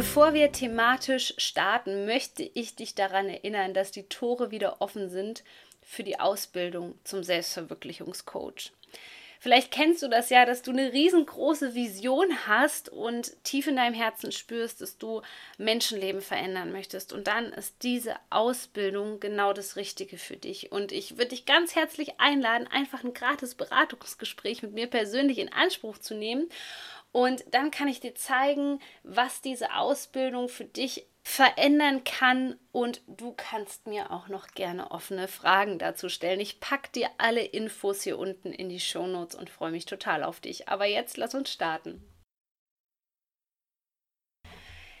Bevor 0.00 0.32
wir 0.32 0.50
thematisch 0.50 1.34
starten, 1.36 2.06
möchte 2.06 2.42
ich 2.42 2.74
dich 2.74 2.94
daran 2.94 3.28
erinnern, 3.28 3.74
dass 3.74 3.90
die 3.90 4.04
Tore 4.04 4.50
wieder 4.50 4.80
offen 4.80 5.10
sind 5.10 5.44
für 5.82 6.02
die 6.02 6.18
Ausbildung 6.18 6.94
zum 7.04 7.22
Selbstverwirklichungscoach. 7.22 8.72
Vielleicht 9.40 9.70
kennst 9.70 10.02
du 10.02 10.08
das 10.08 10.30
ja, 10.30 10.46
dass 10.46 10.62
du 10.62 10.70
eine 10.70 10.94
riesengroße 10.94 11.74
Vision 11.74 12.46
hast 12.46 12.88
und 12.88 13.32
tief 13.44 13.66
in 13.66 13.76
deinem 13.76 13.94
Herzen 13.94 14.32
spürst, 14.32 14.80
dass 14.80 14.96
du 14.96 15.20
Menschenleben 15.58 16.22
verändern 16.22 16.72
möchtest. 16.72 17.12
Und 17.12 17.26
dann 17.26 17.52
ist 17.52 17.74
diese 17.82 18.14
Ausbildung 18.30 19.20
genau 19.20 19.52
das 19.52 19.76
Richtige 19.76 20.16
für 20.16 20.36
dich. 20.36 20.72
Und 20.72 20.92
ich 20.92 21.18
würde 21.18 21.28
dich 21.28 21.44
ganz 21.44 21.74
herzlich 21.74 22.18
einladen, 22.20 22.66
einfach 22.66 23.04
ein 23.04 23.12
gratis 23.12 23.54
Beratungsgespräch 23.54 24.62
mit 24.62 24.72
mir 24.72 24.86
persönlich 24.86 25.36
in 25.36 25.52
Anspruch 25.52 25.98
zu 25.98 26.14
nehmen 26.14 26.48
und 27.12 27.44
dann 27.50 27.70
kann 27.70 27.88
ich 27.88 28.00
dir 28.00 28.14
zeigen, 28.14 28.80
was 29.02 29.40
diese 29.40 29.74
Ausbildung 29.74 30.48
für 30.48 30.64
dich 30.64 31.06
verändern 31.22 32.02
kann 32.04 32.58
und 32.72 33.02
du 33.06 33.32
kannst 33.36 33.86
mir 33.86 34.10
auch 34.10 34.28
noch 34.28 34.48
gerne 34.48 34.90
offene 34.90 35.28
Fragen 35.28 35.78
dazu 35.78 36.08
stellen. 36.08 36.40
Ich 36.40 36.60
packe 36.60 36.90
dir 36.92 37.08
alle 37.18 37.42
Infos 37.42 38.02
hier 38.02 38.18
unten 38.18 38.52
in 38.52 38.68
die 38.68 38.80
Show 38.80 39.06
Notes 39.06 39.36
und 39.36 39.50
freue 39.50 39.70
mich 39.70 39.84
total 39.84 40.24
auf 40.24 40.40
dich. 40.40 40.68
Aber 40.68 40.86
jetzt 40.86 41.16
lass 41.18 41.34
uns 41.34 41.52
starten. 41.52 42.02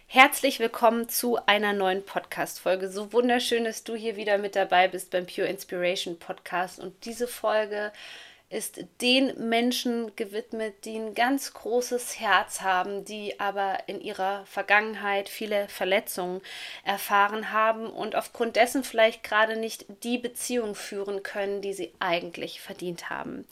Herzlich 0.06 0.58
willkommen 0.58 1.08
zu 1.08 1.36
einer 1.46 1.72
neuen 1.72 2.04
Podcast-Folge. 2.04 2.90
So 2.90 3.12
wunderschön, 3.12 3.64
dass 3.64 3.84
du 3.84 3.94
hier 3.94 4.16
wieder 4.16 4.38
mit 4.38 4.56
dabei 4.56 4.88
bist 4.88 5.12
beim 5.12 5.24
Pure 5.24 5.46
Inspiration 5.46 6.18
Podcast. 6.18 6.80
Und 6.80 7.04
diese 7.04 7.28
Folge 7.28 7.92
ist 8.50 8.84
den 9.00 9.48
Menschen 9.48 10.14
gewidmet, 10.16 10.84
die 10.84 10.96
ein 10.96 11.14
ganz 11.14 11.54
großes 11.54 12.18
Herz 12.18 12.62
haben, 12.62 13.04
die 13.04 13.38
aber 13.38 13.78
in 13.86 14.00
ihrer 14.00 14.44
Vergangenheit 14.44 15.28
viele 15.28 15.68
Verletzungen 15.68 16.40
erfahren 16.84 17.52
haben 17.52 17.86
und 17.86 18.16
aufgrund 18.16 18.56
dessen 18.56 18.82
vielleicht 18.82 19.22
gerade 19.22 19.56
nicht 19.56 19.86
die 20.02 20.18
Beziehung 20.18 20.74
führen 20.74 21.22
können, 21.22 21.62
die 21.62 21.72
sie 21.72 21.92
eigentlich 22.00 22.60
verdient 22.60 23.08
haben. 23.08 23.46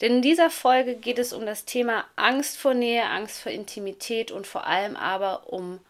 Denn 0.00 0.16
in 0.16 0.22
dieser 0.22 0.50
Folge 0.50 0.94
geht 0.94 1.18
es 1.18 1.32
um 1.32 1.44
das 1.44 1.64
Thema 1.64 2.04
Angst 2.14 2.56
vor 2.56 2.72
Nähe, 2.72 3.04
Angst 3.04 3.40
vor 3.40 3.50
Intimität 3.50 4.30
und 4.30 4.46
vor 4.46 4.64
allem 4.64 4.94
aber 4.94 5.52
um 5.52 5.80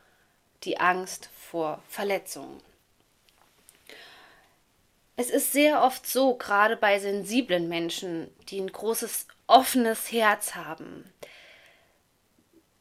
die 0.65 0.81
Angst 0.81 1.29
vor 1.37 1.83
Verletzungen. 1.91 2.66
Es 5.19 5.31
ist 5.31 5.53
sehr 5.53 5.83
oft 5.83 6.07
so, 6.07 6.35
gerade 6.35 6.77
bei 6.77 6.99
sensiblen 6.99 7.69
Menschen, 7.69 8.31
die 8.49 8.61
ein 8.61 8.71
großes 8.71 9.27
offenes 9.47 10.13
Herz 10.13 10.55
haben, 10.55 11.11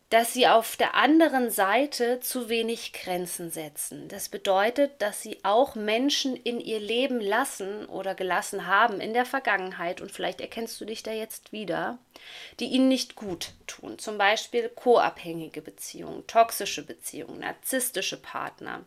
dass 0.10 0.34
sie 0.34 0.46
auf 0.46 0.76
der 0.76 0.96
anderen 0.96 1.50
Seite 1.50 2.20
zu 2.20 2.50
wenig 2.50 2.92
Grenzen 2.92 3.52
setzen. 3.52 4.10
Das 4.10 4.28
bedeutet, 4.28 5.02
dass 5.02 5.22
sie 5.22 5.40
auch 5.44 5.76
Menschen 5.76 6.36
in 6.36 6.60
ihr 6.60 6.82
Leben 6.82 7.22
lassen 7.22 7.86
oder 7.86 8.16
gelassen 8.16 8.68
haben 8.68 9.00
in 9.00 9.14
der 9.14 9.26
Vergangenheit, 9.26 10.02
und 10.02 10.12
vielleicht 10.12 10.42
erkennst 10.42 10.80
du 10.82 10.86
dich 10.86 11.04
da 11.04 11.12
jetzt 11.12 11.54
wieder, 11.54 12.00
die 12.60 12.68
ihnen 12.68 12.90
nicht 12.90 13.16
gut 13.16 13.54
tun. 13.66 13.98
Zum 13.98 14.18
Beispiel 14.18 14.70
co-abhängige 14.70 15.62
Beziehungen, 15.62 16.28
toxische 16.28 16.86
Beziehungen, 16.86 17.40
narzisstische 17.40 18.18
Partner. 18.18 18.84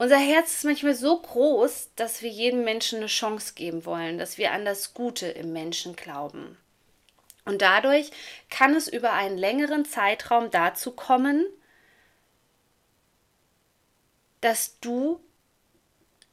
Unser 0.00 0.18
Herz 0.18 0.54
ist 0.54 0.64
manchmal 0.64 0.94
so 0.94 1.20
groß, 1.20 1.90
dass 1.96 2.22
wir 2.22 2.30
jedem 2.30 2.62
Menschen 2.62 2.98
eine 2.98 3.08
Chance 3.08 3.54
geben 3.54 3.84
wollen, 3.84 4.16
dass 4.16 4.38
wir 4.38 4.52
an 4.52 4.64
das 4.64 4.94
Gute 4.94 5.26
im 5.26 5.52
Menschen 5.52 5.96
glauben. 5.96 6.56
Und 7.44 7.62
dadurch 7.62 8.10
kann 8.48 8.76
es 8.76 8.86
über 8.86 9.12
einen 9.12 9.36
längeren 9.36 9.84
Zeitraum 9.84 10.52
dazu 10.52 10.92
kommen, 10.92 11.46
dass 14.40 14.78
du 14.78 15.20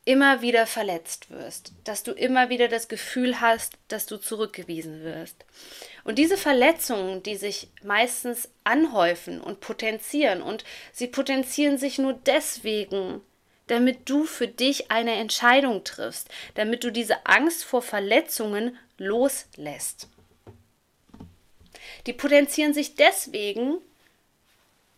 immer 0.03 0.41
wieder 0.43 0.67
verletzt 0.67 1.31
wirst, 1.31 1.73
dass 1.83 2.03
du 2.03 2.11
immer 2.11 2.49
wieder 2.49 2.67
das 2.67 2.87
Gefühl 2.87 3.41
hast, 3.41 3.73
dass 3.87 4.05
du 4.05 4.17
zurückgewiesen 4.17 5.01
wirst. 5.03 5.43
Und 6.03 6.19
diese 6.19 6.37
Verletzungen, 6.37 7.23
die 7.23 7.35
sich 7.35 7.71
meistens 7.81 8.49
anhäufen 8.63 9.41
und 9.41 9.61
potenzieren, 9.61 10.43
und 10.43 10.63
sie 10.91 11.07
potenzieren 11.07 11.79
sich 11.79 11.97
nur 11.97 12.13
deswegen, 12.13 13.21
damit 13.67 14.09
du 14.09 14.25
für 14.25 14.47
dich 14.47 14.91
eine 14.91 15.13
Entscheidung 15.15 15.83
triffst, 15.83 16.29
damit 16.53 16.83
du 16.83 16.91
diese 16.91 17.25
Angst 17.25 17.63
vor 17.63 17.81
Verletzungen 17.81 18.77
loslässt. 18.97 20.07
Die 22.05 22.13
potenzieren 22.13 22.73
sich 22.73 22.95
deswegen, 22.95 23.79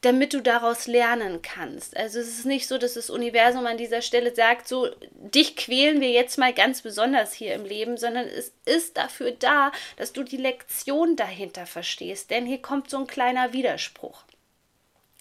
damit 0.02 0.34
du 0.34 0.42
daraus 0.42 0.88
lernen 0.88 1.42
kannst. 1.42 1.98
Also 1.98 2.20
es 2.20 2.28
ist 2.28 2.46
nicht 2.46 2.68
so, 2.68 2.78
dass 2.78 2.94
das 2.94 3.10
Universum 3.10 3.66
an 3.66 3.78
dieser 3.78 4.02
Stelle 4.02 4.36
sagt, 4.36 4.68
so 4.68 4.90
dich 5.12 5.56
quälen 5.56 6.02
wir 6.02 6.12
jetzt 6.12 6.38
mal 6.38 6.54
ganz 6.54 6.82
besonders 6.82 7.34
hier 7.34 7.56
im 7.56 7.66
Leben, 7.66 7.98
sondern 7.98 8.28
es 8.28 8.54
ist 8.66 8.98
dafür 8.98 9.32
da, 9.32 9.72
dass 9.96 10.14
du 10.14 10.24
die 10.24 10.38
Lektion 10.38 11.16
dahinter 11.16 11.66
verstehst. 11.66 12.30
Denn 12.30 12.46
hier 12.46 12.62
kommt 12.62 12.90
so 12.90 12.98
ein 12.98 13.08
kleiner 13.08 13.54
Widerspruch. 13.54 14.24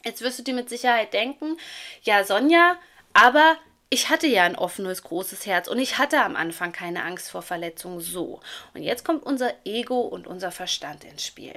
Jetzt 0.04 0.20
wirst 0.20 0.38
du 0.38 0.42
dir 0.42 0.54
mit 0.54 0.68
Sicherheit 0.68 1.12
denken, 1.14 1.56
ja 2.02 2.22
Sonja, 2.22 2.78
aber 3.16 3.56
ich 3.88 4.10
hatte 4.10 4.26
ja 4.26 4.42
ein 4.42 4.56
offenes, 4.56 5.02
großes 5.04 5.46
Herz 5.46 5.68
und 5.68 5.78
ich 5.78 5.96
hatte 5.96 6.22
am 6.22 6.36
Anfang 6.36 6.72
keine 6.72 7.02
Angst 7.02 7.30
vor 7.30 7.40
Verletzungen 7.40 8.00
so. 8.00 8.40
Und 8.74 8.82
jetzt 8.82 9.06
kommt 9.06 9.22
unser 9.24 9.54
Ego 9.64 10.00
und 10.00 10.26
unser 10.26 10.50
Verstand 10.50 11.04
ins 11.04 11.24
Spiel. 11.24 11.54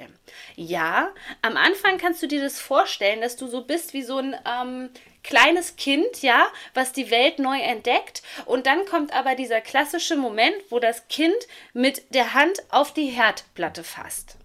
Ja, 0.56 1.10
am 1.42 1.58
Anfang 1.58 1.98
kannst 1.98 2.22
du 2.22 2.28
dir 2.28 2.40
das 2.40 2.58
vorstellen, 2.58 3.20
dass 3.20 3.36
du 3.36 3.46
so 3.46 3.64
bist 3.64 3.92
wie 3.92 4.02
so 4.02 4.18
ein 4.18 4.36
ähm, 4.46 4.90
kleines 5.22 5.76
Kind, 5.76 6.22
ja, 6.22 6.46
was 6.72 6.92
die 6.92 7.10
Welt 7.10 7.40
neu 7.40 7.60
entdeckt. 7.60 8.22
Und 8.46 8.66
dann 8.66 8.86
kommt 8.86 9.12
aber 9.12 9.34
dieser 9.34 9.60
klassische 9.60 10.16
Moment, 10.16 10.56
wo 10.70 10.78
das 10.78 11.08
Kind 11.08 11.36
mit 11.74 12.14
der 12.14 12.32
Hand 12.32 12.62
auf 12.70 12.94
die 12.94 13.08
Herdplatte 13.08 13.84
fasst 13.84 14.38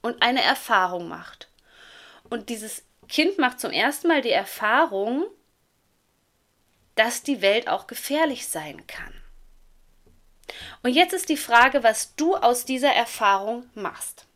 und 0.00 0.22
eine 0.22 0.42
Erfahrung 0.42 1.08
macht. 1.08 1.48
Und 2.30 2.48
dieses 2.48 2.84
Kind 3.08 3.38
macht 3.38 3.60
zum 3.60 3.72
ersten 3.72 4.08
Mal 4.08 4.22
die 4.22 4.30
Erfahrung, 4.30 5.26
dass 7.00 7.22
die 7.22 7.40
Welt 7.40 7.66
auch 7.66 7.86
gefährlich 7.86 8.46
sein 8.46 8.86
kann. 8.86 9.14
Und 10.82 10.92
jetzt 10.92 11.14
ist 11.14 11.30
die 11.30 11.38
Frage, 11.38 11.82
was 11.82 12.14
du 12.14 12.36
aus 12.36 12.66
dieser 12.66 12.92
Erfahrung 12.92 13.70
machst. 13.74 14.26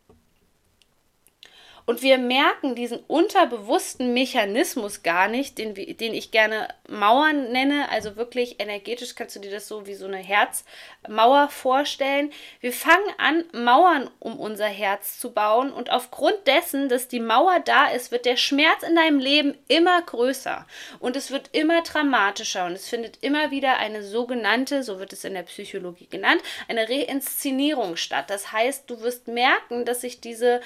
Und 1.86 2.00
wir 2.00 2.16
merken 2.16 2.74
diesen 2.74 2.98
unterbewussten 3.00 4.14
Mechanismus 4.14 5.02
gar 5.02 5.28
nicht, 5.28 5.58
den, 5.58 5.74
den 5.74 6.14
ich 6.14 6.30
gerne 6.30 6.68
Mauern 6.88 7.52
nenne. 7.52 7.90
Also 7.90 8.16
wirklich 8.16 8.58
energetisch 8.58 9.14
kannst 9.14 9.36
du 9.36 9.40
dir 9.40 9.50
das 9.50 9.68
so 9.68 9.86
wie 9.86 9.94
so 9.94 10.06
eine 10.06 10.16
Herzmauer 10.16 11.48
vorstellen. 11.48 12.32
Wir 12.60 12.72
fangen 12.72 13.12
an, 13.18 13.44
Mauern 13.52 14.10
um 14.18 14.40
unser 14.40 14.66
Herz 14.66 15.18
zu 15.20 15.32
bauen. 15.32 15.72
Und 15.72 15.90
aufgrund 15.90 16.46
dessen, 16.46 16.88
dass 16.88 17.08
die 17.08 17.20
Mauer 17.20 17.60
da 17.60 17.88
ist, 17.88 18.10
wird 18.10 18.24
der 18.24 18.38
Schmerz 18.38 18.82
in 18.82 18.96
deinem 18.96 19.18
Leben 19.18 19.54
immer 19.68 20.00
größer. 20.00 20.66
Und 21.00 21.16
es 21.16 21.30
wird 21.30 21.50
immer 21.52 21.82
dramatischer. 21.82 22.64
Und 22.64 22.72
es 22.72 22.88
findet 22.88 23.18
immer 23.22 23.50
wieder 23.50 23.76
eine 23.76 24.02
sogenannte, 24.02 24.82
so 24.82 24.98
wird 24.98 25.12
es 25.12 25.24
in 25.24 25.34
der 25.34 25.42
Psychologie 25.42 26.06
genannt, 26.06 26.40
eine 26.66 26.88
Reinszenierung 26.88 27.96
statt. 27.96 28.30
Das 28.30 28.52
heißt, 28.52 28.88
du 28.88 29.02
wirst 29.02 29.28
merken, 29.28 29.84
dass 29.84 30.00
sich 30.00 30.22
diese 30.22 30.62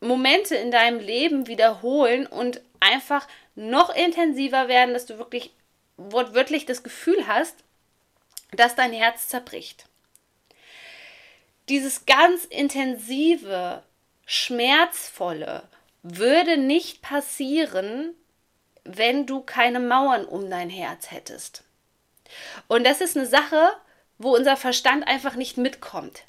Momente 0.00 0.54
in 0.54 0.70
deinem 0.70 1.00
Leben 1.00 1.46
wiederholen 1.46 2.26
und 2.26 2.60
einfach 2.80 3.26
noch 3.54 3.94
intensiver 3.94 4.68
werden, 4.68 4.94
dass 4.94 5.06
du 5.06 5.18
wirklich 5.18 5.52
wortwörtlich 5.96 6.64
das 6.66 6.82
Gefühl 6.82 7.26
hast, 7.26 7.56
dass 8.52 8.76
dein 8.76 8.92
Herz 8.92 9.28
zerbricht. 9.28 9.86
Dieses 11.68 12.06
ganz 12.06 12.44
intensive, 12.44 13.82
schmerzvolle 14.24 15.64
würde 16.02 16.56
nicht 16.56 17.02
passieren, 17.02 18.14
wenn 18.84 19.26
du 19.26 19.40
keine 19.40 19.80
Mauern 19.80 20.24
um 20.24 20.48
dein 20.48 20.70
Herz 20.70 21.10
hättest. 21.10 21.64
Und 22.68 22.86
das 22.86 23.00
ist 23.00 23.16
eine 23.16 23.26
Sache, 23.26 23.70
wo 24.18 24.34
unser 24.34 24.56
Verstand 24.56 25.06
einfach 25.06 25.34
nicht 25.34 25.56
mitkommt. 25.56 26.22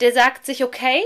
Der 0.00 0.12
sagt 0.12 0.46
sich, 0.46 0.64
okay, 0.64 1.02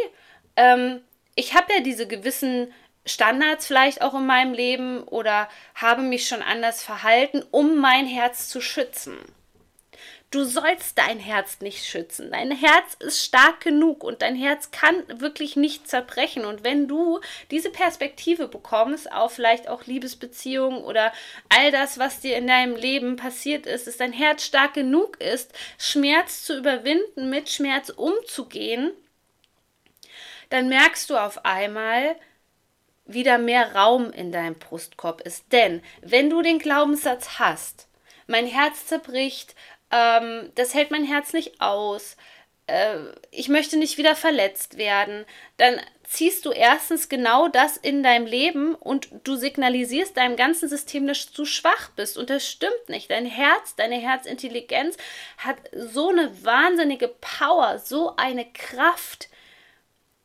ähm, 0.56 1.00
ich 1.34 1.54
habe 1.54 1.72
ja 1.72 1.80
diese 1.80 2.06
gewissen 2.06 2.72
Standards 3.04 3.66
vielleicht 3.66 4.02
auch 4.02 4.14
in 4.14 4.26
meinem 4.26 4.54
Leben 4.54 5.02
oder 5.04 5.48
habe 5.74 6.02
mich 6.02 6.28
schon 6.28 6.42
anders 6.42 6.82
verhalten, 6.82 7.42
um 7.50 7.78
mein 7.78 8.06
Herz 8.06 8.48
zu 8.48 8.60
schützen. 8.60 9.18
Du 10.32 10.44
sollst 10.44 10.96
dein 10.96 11.18
Herz 11.18 11.60
nicht 11.60 11.84
schützen. 11.84 12.30
Dein 12.30 12.52
Herz 12.52 12.94
ist 13.00 13.22
stark 13.22 13.60
genug 13.60 14.02
und 14.02 14.22
dein 14.22 14.34
Herz 14.34 14.70
kann 14.70 14.94
wirklich 15.20 15.56
nicht 15.56 15.86
zerbrechen. 15.86 16.46
Und 16.46 16.64
wenn 16.64 16.88
du 16.88 17.20
diese 17.50 17.68
Perspektive 17.68 18.48
bekommst 18.48 19.12
auf 19.12 19.34
vielleicht 19.34 19.68
auch 19.68 19.84
Liebesbeziehungen 19.84 20.84
oder 20.84 21.12
all 21.50 21.70
das, 21.70 21.98
was 21.98 22.20
dir 22.20 22.38
in 22.38 22.46
deinem 22.46 22.76
Leben 22.76 23.16
passiert 23.16 23.66
ist, 23.66 23.86
dass 23.86 23.98
dein 23.98 24.14
Herz 24.14 24.42
stark 24.42 24.72
genug 24.72 25.20
ist, 25.20 25.52
Schmerz 25.76 26.44
zu 26.44 26.56
überwinden, 26.56 27.28
mit 27.28 27.50
Schmerz 27.50 27.90
umzugehen, 27.90 28.92
dann 30.52 30.68
merkst 30.68 31.08
du 31.08 31.16
auf 31.16 31.46
einmal, 31.46 32.14
wieder 33.06 33.38
mehr 33.38 33.74
Raum 33.74 34.12
in 34.12 34.32
deinem 34.32 34.54
Brustkorb 34.54 35.22
ist. 35.22 35.50
Denn 35.50 35.82
wenn 36.02 36.28
du 36.28 36.42
den 36.42 36.58
Glaubenssatz 36.58 37.38
hast, 37.38 37.88
mein 38.26 38.46
Herz 38.46 38.86
zerbricht, 38.86 39.54
ähm, 39.90 40.52
das 40.54 40.74
hält 40.74 40.90
mein 40.90 41.04
Herz 41.04 41.32
nicht 41.32 41.62
aus, 41.62 42.18
äh, 42.66 42.98
ich 43.30 43.48
möchte 43.48 43.78
nicht 43.78 43.96
wieder 43.96 44.14
verletzt 44.14 44.76
werden, 44.76 45.24
dann 45.56 45.80
ziehst 46.04 46.44
du 46.44 46.50
erstens 46.50 47.08
genau 47.08 47.48
das 47.48 47.78
in 47.78 48.02
deinem 48.02 48.26
Leben 48.26 48.74
und 48.74 49.08
du 49.24 49.36
signalisierst 49.36 50.18
deinem 50.18 50.36
ganzen 50.36 50.68
System, 50.68 51.06
dass 51.06 51.32
du 51.32 51.46
schwach 51.46 51.88
bist. 51.96 52.18
Und 52.18 52.28
das 52.28 52.46
stimmt 52.46 52.88
nicht. 52.88 53.10
Dein 53.10 53.24
Herz, 53.24 53.74
deine 53.74 53.96
Herzintelligenz 53.96 54.98
hat 55.38 55.56
so 55.72 56.10
eine 56.10 56.44
wahnsinnige 56.44 57.08
Power, 57.08 57.78
so 57.78 58.16
eine 58.16 58.44
Kraft 58.52 59.30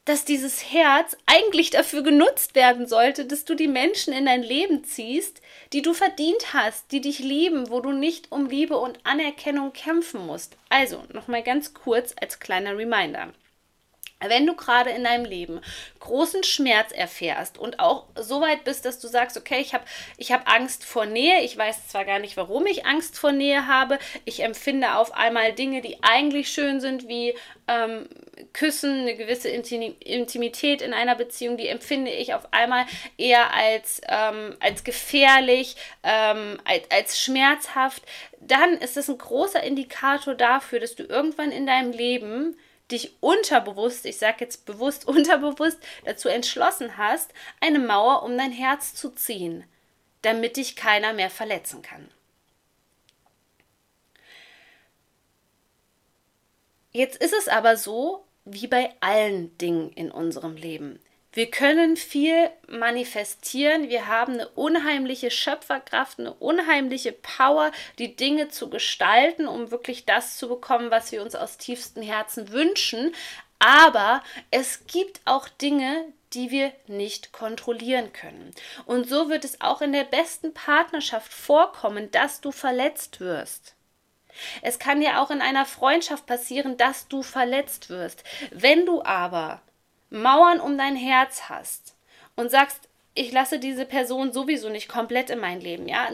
dass 0.07 0.23
dieses 0.23 0.71
Herz 0.71 1.17
eigentlich 1.25 1.69
dafür 1.69 2.01
genutzt 2.01 2.55
werden 2.55 2.87
sollte, 2.87 3.25
dass 3.25 3.43
du 3.43 3.55
die 3.55 3.67
Menschen 3.67 4.13
in 4.13 4.25
dein 4.25 4.41
Leben 4.41 4.85
ziehst, 4.85 5.41
die 5.73 5.81
du 5.81 5.93
verdient 5.93 6.53
hast, 6.53 6.93
die 6.93 7.01
dich 7.01 7.19
lieben, 7.19 7.69
wo 7.69 7.81
du 7.81 7.91
nicht 7.91 8.31
um 8.31 8.47
Liebe 8.47 8.77
und 8.77 8.99
Anerkennung 9.03 9.73
kämpfen 9.73 10.25
musst. 10.25 10.55
Also, 10.69 11.03
nochmal 11.11 11.43
ganz 11.43 11.73
kurz 11.73 12.15
als 12.21 12.39
kleiner 12.39 12.77
Reminder. 12.77 13.33
Wenn 14.25 14.47
du 14.47 14.55
gerade 14.55 14.89
in 14.89 15.03
deinem 15.03 15.25
Leben 15.25 15.61
großen 15.99 16.43
Schmerz 16.43 16.91
erfährst 16.91 17.59
und 17.59 17.79
auch 17.79 18.07
so 18.15 18.41
weit 18.41 18.63
bist, 18.63 18.85
dass 18.85 18.99
du 18.99 19.07
sagst, 19.07 19.37
okay, 19.37 19.59
ich 19.59 19.75
habe 19.75 19.83
ich 20.17 20.31
hab 20.31 20.51
Angst 20.51 20.83
vor 20.83 21.05
Nähe, 21.05 21.41
ich 21.41 21.55
weiß 21.55 21.89
zwar 21.89 22.03
gar 22.03 22.17
nicht, 22.17 22.35
warum 22.35 22.65
ich 22.65 22.85
Angst 22.85 23.19
vor 23.19 23.31
Nähe 23.31 23.67
habe, 23.67 23.99
ich 24.25 24.41
empfinde 24.41 24.95
auf 24.95 25.13
einmal 25.13 25.53
Dinge, 25.53 25.81
die 25.81 25.97
eigentlich 26.01 26.49
schön 26.49 26.81
sind, 26.81 27.07
wie 27.07 27.35
ähm, 27.67 28.07
Küssen, 28.53 29.01
eine 29.01 29.15
gewisse 29.15 29.49
Intimität 29.49 30.81
in 30.81 30.93
einer 30.93 31.15
Beziehung, 31.15 31.57
die 31.57 31.67
empfinde 31.67 32.11
ich 32.11 32.33
auf 32.33 32.51
einmal 32.53 32.85
eher 33.17 33.53
als, 33.53 34.01
ähm, 34.07 34.55
als 34.59 34.83
gefährlich, 34.83 35.75
ähm, 36.03 36.59
als, 36.65 36.89
als 36.89 37.21
schmerzhaft, 37.21 38.01
dann 38.39 38.73
ist 38.73 38.97
das 38.97 39.09
ein 39.09 39.17
großer 39.17 39.61
Indikator 39.61 40.33
dafür, 40.33 40.79
dass 40.79 40.95
du 40.95 41.03
irgendwann 41.03 41.51
in 41.51 41.67
deinem 41.67 41.91
Leben 41.91 42.57
dich 42.91 43.15
unterbewusst, 43.21 44.05
ich 44.05 44.17
sage 44.17 44.37
jetzt 44.41 44.65
bewusst 44.65 45.07
unterbewusst, 45.07 45.79
dazu 46.05 46.29
entschlossen 46.29 46.97
hast, 46.97 47.33
eine 47.59 47.79
Mauer 47.79 48.23
um 48.23 48.37
dein 48.37 48.51
Herz 48.51 48.93
zu 48.93 49.09
ziehen, 49.11 49.63
damit 50.21 50.57
dich 50.57 50.75
keiner 50.75 51.13
mehr 51.13 51.29
verletzen 51.29 51.81
kann. 51.81 52.09
Jetzt 56.91 57.21
ist 57.21 57.33
es 57.33 57.47
aber 57.47 57.77
so, 57.77 58.25
wie 58.45 58.67
bei 58.67 58.91
allen 59.01 59.55
Dingen 59.57 59.91
in 59.91 60.09
unserem 60.09 60.55
Leben. 60.55 60.99
Wir 61.37 61.51
können 61.51 61.97
viel 61.97 62.49
manifestieren. 62.67 63.89
Wir 63.89 64.07
haben 64.07 64.33
eine 64.33 64.47
unheimliche 64.47 65.29
Schöpferkraft, 65.29 66.17
eine 66.17 66.33
unheimliche 66.33 67.11
Power, 67.11 67.71
die 67.99 68.15
Dinge 68.15 68.49
zu 68.49 68.71
gestalten, 68.71 69.47
um 69.47 69.69
wirklich 69.69 70.07
das 70.07 70.37
zu 70.37 70.47
bekommen, 70.47 70.89
was 70.89 71.11
wir 71.11 71.21
uns 71.21 71.35
aus 71.35 71.59
tiefstem 71.59 72.01
Herzen 72.01 72.51
wünschen. 72.51 73.13
Aber 73.59 74.23
es 74.49 74.87
gibt 74.87 75.21
auch 75.25 75.47
Dinge, 75.47 76.05
die 76.33 76.49
wir 76.49 76.71
nicht 76.87 77.33
kontrollieren 77.33 78.13
können. 78.13 78.51
Und 78.87 79.07
so 79.07 79.29
wird 79.29 79.45
es 79.45 79.61
auch 79.61 79.83
in 79.83 79.91
der 79.91 80.05
besten 80.05 80.55
Partnerschaft 80.55 81.31
vorkommen, 81.31 82.09
dass 82.09 82.41
du 82.41 82.51
verletzt 82.51 83.19
wirst. 83.19 83.75
Es 84.63 84.79
kann 84.79 85.03
ja 85.03 85.21
auch 85.21 85.29
in 85.29 85.41
einer 85.41 85.67
Freundschaft 85.67 86.25
passieren, 86.25 86.77
dass 86.77 87.07
du 87.07 87.21
verletzt 87.21 87.91
wirst. 87.91 88.23
Wenn 88.49 88.87
du 88.87 89.03
aber 89.03 89.61
Mauern 90.09 90.59
um 90.59 90.77
dein 90.77 90.95
Herz 90.95 91.43
hast 91.49 91.95
und 92.35 92.49
sagst, 92.49 92.87
ich 93.13 93.31
lasse 93.31 93.59
diese 93.59 93.85
Person 93.85 94.31
sowieso 94.31 94.69
nicht 94.69 94.87
komplett 94.87 95.31
in 95.31 95.39
mein 95.39 95.59
Leben, 95.59 95.87
ja. 95.87 96.07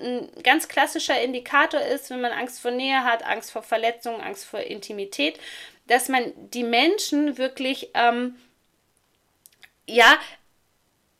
ein 0.00 0.28
ganz 0.42 0.68
klassischer 0.68 1.20
Indikator 1.20 1.80
ist, 1.80 2.08
wenn 2.10 2.20
man 2.20 2.32
Angst 2.32 2.60
vor 2.60 2.70
Nähe 2.70 3.02
hat, 3.02 3.24
Angst 3.24 3.50
vor 3.50 3.62
Verletzungen, 3.62 4.20
Angst 4.20 4.44
vor 4.44 4.60
Intimität, 4.60 5.40
dass 5.88 6.08
man 6.08 6.32
die 6.36 6.62
Menschen 6.62 7.36
wirklich, 7.36 7.90
ähm, 7.94 8.36
ja, 9.88 10.18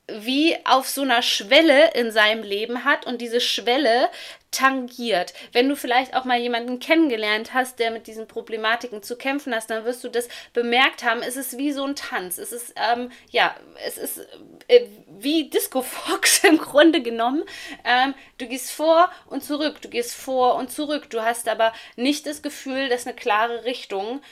wie 0.08 0.56
auf 0.64 0.88
so 0.88 1.02
einer 1.02 1.22
Schwelle 1.22 1.92
in 1.94 2.12
seinem 2.12 2.44
Leben 2.44 2.84
hat 2.84 3.06
und 3.06 3.20
diese 3.20 3.40
Schwelle 3.40 4.08
tangiert. 4.52 5.34
Wenn 5.52 5.68
du 5.68 5.74
vielleicht 5.74 6.14
auch 6.14 6.24
mal 6.24 6.38
jemanden 6.38 6.78
kennengelernt 6.78 7.52
hast, 7.54 7.80
der 7.80 7.90
mit 7.90 8.06
diesen 8.06 8.28
Problematiken 8.28 9.02
zu 9.02 9.16
kämpfen 9.16 9.54
hast, 9.54 9.68
dann 9.68 9.84
wirst 9.84 10.04
du 10.04 10.08
das 10.08 10.28
bemerkt 10.52 11.04
haben. 11.04 11.22
Es 11.22 11.36
ist 11.36 11.58
wie 11.58 11.72
so 11.72 11.84
ein 11.84 11.96
Tanz. 11.96 12.38
Es 12.38 12.52
ist, 12.52 12.72
ähm, 12.76 13.10
ja, 13.30 13.54
es 13.84 13.98
ist 13.98 14.20
äh, 14.68 14.86
wie 15.08 15.50
Disco 15.50 15.82
Fox 15.82 16.44
im 16.44 16.58
Grunde 16.58 17.02
genommen. 17.02 17.44
Ähm, 17.84 18.14
du 18.38 18.46
gehst 18.46 18.70
vor 18.70 19.10
und 19.26 19.42
zurück, 19.42 19.82
du 19.82 19.88
gehst 19.88 20.14
vor 20.14 20.54
und 20.54 20.70
zurück. 20.70 21.10
Du 21.10 21.22
hast 21.22 21.48
aber 21.48 21.72
nicht 21.96 22.26
das 22.26 22.42
Gefühl, 22.42 22.88
dass 22.88 23.06
eine 23.06 23.16
klare 23.16 23.64
Richtung 23.64 24.22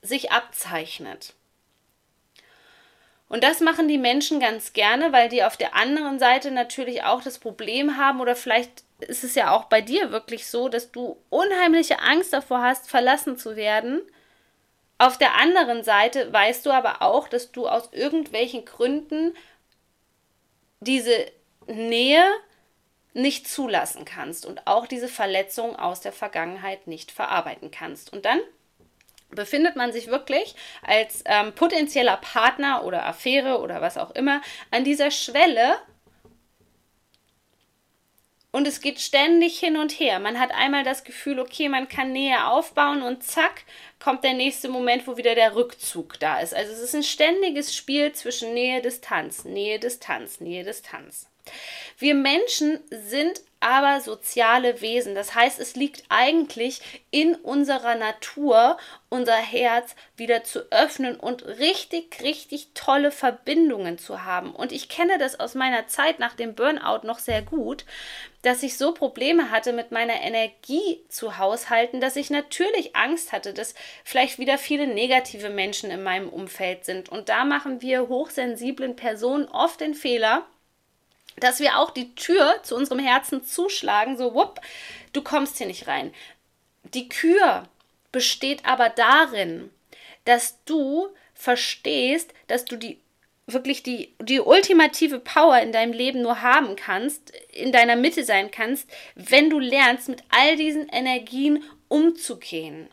sich 0.00 0.30
abzeichnet. 0.30 1.34
Und 3.32 3.42
das 3.42 3.60
machen 3.60 3.88
die 3.88 3.96
Menschen 3.96 4.40
ganz 4.40 4.74
gerne, 4.74 5.10
weil 5.10 5.30
die 5.30 5.42
auf 5.42 5.56
der 5.56 5.74
anderen 5.74 6.18
Seite 6.18 6.50
natürlich 6.50 7.04
auch 7.04 7.22
das 7.22 7.38
Problem 7.38 7.96
haben 7.96 8.20
oder 8.20 8.36
vielleicht 8.36 8.84
ist 9.00 9.24
es 9.24 9.34
ja 9.34 9.52
auch 9.52 9.64
bei 9.64 9.80
dir 9.80 10.12
wirklich 10.12 10.46
so, 10.46 10.68
dass 10.68 10.92
du 10.92 11.16
unheimliche 11.30 12.00
Angst 12.00 12.34
davor 12.34 12.60
hast, 12.60 12.90
verlassen 12.90 13.38
zu 13.38 13.56
werden. 13.56 14.02
Auf 14.98 15.16
der 15.16 15.36
anderen 15.36 15.82
Seite 15.82 16.30
weißt 16.30 16.66
du 16.66 16.72
aber 16.72 17.00
auch, 17.00 17.26
dass 17.26 17.52
du 17.52 17.66
aus 17.66 17.88
irgendwelchen 17.92 18.66
Gründen 18.66 19.34
diese 20.80 21.24
Nähe 21.66 22.22
nicht 23.14 23.48
zulassen 23.48 24.04
kannst 24.04 24.44
und 24.44 24.66
auch 24.66 24.86
diese 24.86 25.08
Verletzung 25.08 25.74
aus 25.74 26.02
der 26.02 26.12
Vergangenheit 26.12 26.86
nicht 26.86 27.10
verarbeiten 27.10 27.70
kannst. 27.70 28.12
Und 28.12 28.26
dann 28.26 28.40
befindet 29.34 29.76
man 29.76 29.92
sich 29.92 30.08
wirklich 30.08 30.54
als 30.82 31.22
ähm, 31.26 31.52
potenzieller 31.54 32.16
Partner 32.18 32.84
oder 32.84 33.06
Affäre 33.06 33.60
oder 33.60 33.80
was 33.80 33.98
auch 33.98 34.12
immer 34.12 34.40
an 34.70 34.84
dieser 34.84 35.10
Schwelle 35.10 35.76
und 38.54 38.66
es 38.66 38.82
geht 38.82 39.00
ständig 39.00 39.58
hin 39.58 39.78
und 39.78 39.98
her. 39.98 40.18
Man 40.18 40.38
hat 40.38 40.52
einmal 40.52 40.84
das 40.84 41.04
Gefühl, 41.04 41.40
okay, 41.40 41.70
man 41.70 41.88
kann 41.88 42.12
Nähe 42.12 42.46
aufbauen 42.46 43.02
und 43.02 43.24
zack, 43.24 43.64
kommt 43.98 44.24
der 44.24 44.34
nächste 44.34 44.68
Moment, 44.68 45.06
wo 45.06 45.16
wieder 45.16 45.34
der 45.34 45.56
Rückzug 45.56 46.20
da 46.20 46.38
ist. 46.38 46.54
Also 46.54 46.70
es 46.70 46.80
ist 46.80 46.94
ein 46.94 47.02
ständiges 47.02 47.74
Spiel 47.74 48.12
zwischen 48.12 48.52
Nähe, 48.52 48.82
Distanz, 48.82 49.46
Nähe, 49.46 49.78
Distanz, 49.78 50.40
Nähe, 50.40 50.64
Distanz. 50.64 51.31
Wir 51.98 52.14
Menschen 52.14 52.80
sind 52.90 53.40
aber 53.62 54.00
soziale 54.00 54.80
Wesen. 54.80 55.14
Das 55.14 55.36
heißt, 55.36 55.60
es 55.60 55.76
liegt 55.76 56.02
eigentlich 56.08 56.80
in 57.12 57.36
unserer 57.36 57.94
Natur, 57.94 58.76
unser 59.08 59.36
Herz 59.36 59.94
wieder 60.16 60.42
zu 60.42 60.70
öffnen 60.72 61.14
und 61.14 61.46
richtig, 61.46 62.20
richtig 62.22 62.70
tolle 62.74 63.12
Verbindungen 63.12 63.98
zu 63.98 64.24
haben. 64.24 64.52
Und 64.52 64.72
ich 64.72 64.88
kenne 64.88 65.16
das 65.16 65.38
aus 65.38 65.54
meiner 65.54 65.86
Zeit 65.86 66.18
nach 66.18 66.34
dem 66.34 66.56
Burnout 66.56 67.06
noch 67.06 67.20
sehr 67.20 67.40
gut, 67.40 67.84
dass 68.42 68.64
ich 68.64 68.76
so 68.76 68.92
Probleme 68.92 69.52
hatte, 69.52 69.72
mit 69.72 69.92
meiner 69.92 70.20
Energie 70.22 71.04
zu 71.08 71.38
haushalten, 71.38 72.00
dass 72.00 72.16
ich 72.16 72.30
natürlich 72.30 72.96
Angst 72.96 73.30
hatte, 73.30 73.54
dass 73.54 73.76
vielleicht 74.02 74.40
wieder 74.40 74.58
viele 74.58 74.88
negative 74.88 75.50
Menschen 75.50 75.92
in 75.92 76.02
meinem 76.02 76.28
Umfeld 76.28 76.84
sind. 76.84 77.10
Und 77.10 77.28
da 77.28 77.44
machen 77.44 77.80
wir 77.80 78.08
hochsensiblen 78.08 78.96
Personen 78.96 79.46
oft 79.46 79.80
den 79.80 79.94
Fehler, 79.94 80.44
dass 81.36 81.60
wir 81.60 81.78
auch 81.78 81.90
die 81.90 82.14
Tür 82.14 82.60
zu 82.62 82.76
unserem 82.76 82.98
Herzen 82.98 83.44
zuschlagen, 83.44 84.16
so, 84.16 84.34
wupp, 84.34 84.60
du 85.12 85.22
kommst 85.22 85.58
hier 85.58 85.66
nicht 85.66 85.86
rein. 85.86 86.12
Die 86.94 87.08
Kür 87.08 87.68
besteht 88.10 88.64
aber 88.64 88.88
darin, 88.90 89.70
dass 90.24 90.62
du 90.64 91.08
verstehst, 91.34 92.32
dass 92.46 92.64
du 92.64 92.76
die 92.76 92.98
wirklich 93.46 93.82
die, 93.82 94.14
die 94.20 94.40
ultimative 94.40 95.18
Power 95.18 95.58
in 95.58 95.72
deinem 95.72 95.92
Leben 95.92 96.22
nur 96.22 96.42
haben 96.42 96.76
kannst, 96.76 97.30
in 97.52 97.72
deiner 97.72 97.96
Mitte 97.96 98.24
sein 98.24 98.50
kannst, 98.50 98.88
wenn 99.14 99.50
du 99.50 99.58
lernst, 99.58 100.08
mit 100.08 100.22
all 100.30 100.56
diesen 100.56 100.88
Energien 100.88 101.64
umzugehen. 101.88 102.88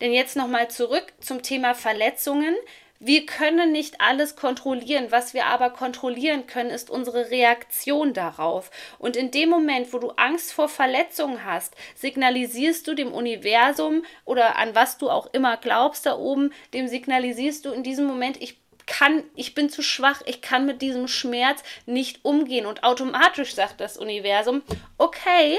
Denn 0.00 0.12
jetzt 0.12 0.36
nochmal 0.36 0.70
zurück 0.70 1.12
zum 1.20 1.42
Thema 1.42 1.74
Verletzungen. 1.74 2.56
Wir 3.06 3.26
können 3.26 3.70
nicht 3.70 4.00
alles 4.00 4.34
kontrollieren. 4.34 5.08
Was 5.10 5.34
wir 5.34 5.44
aber 5.44 5.68
kontrollieren 5.68 6.46
können, 6.46 6.70
ist 6.70 6.88
unsere 6.88 7.30
Reaktion 7.30 8.14
darauf. 8.14 8.70
Und 8.98 9.14
in 9.14 9.30
dem 9.30 9.50
Moment, 9.50 9.92
wo 9.92 9.98
du 9.98 10.12
Angst 10.12 10.54
vor 10.54 10.70
Verletzungen 10.70 11.44
hast, 11.44 11.74
signalisierst 11.96 12.88
du 12.88 12.94
dem 12.94 13.12
Universum 13.12 14.06
oder 14.24 14.56
an 14.56 14.74
was 14.74 14.96
du 14.96 15.10
auch 15.10 15.26
immer 15.34 15.58
glaubst 15.58 16.06
da 16.06 16.16
oben, 16.16 16.50
dem 16.72 16.88
signalisierst 16.88 17.66
du 17.66 17.72
in 17.72 17.82
diesem 17.82 18.06
Moment, 18.06 18.40
ich 18.40 18.58
kann, 18.86 19.22
ich 19.36 19.54
bin 19.54 19.68
zu 19.68 19.82
schwach, 19.82 20.22
ich 20.24 20.40
kann 20.40 20.64
mit 20.64 20.80
diesem 20.80 21.06
Schmerz 21.06 21.62
nicht 21.84 22.24
umgehen. 22.24 22.64
Und 22.64 22.84
automatisch 22.84 23.54
sagt 23.54 23.82
das 23.82 23.98
Universum, 23.98 24.62
okay, 24.96 25.58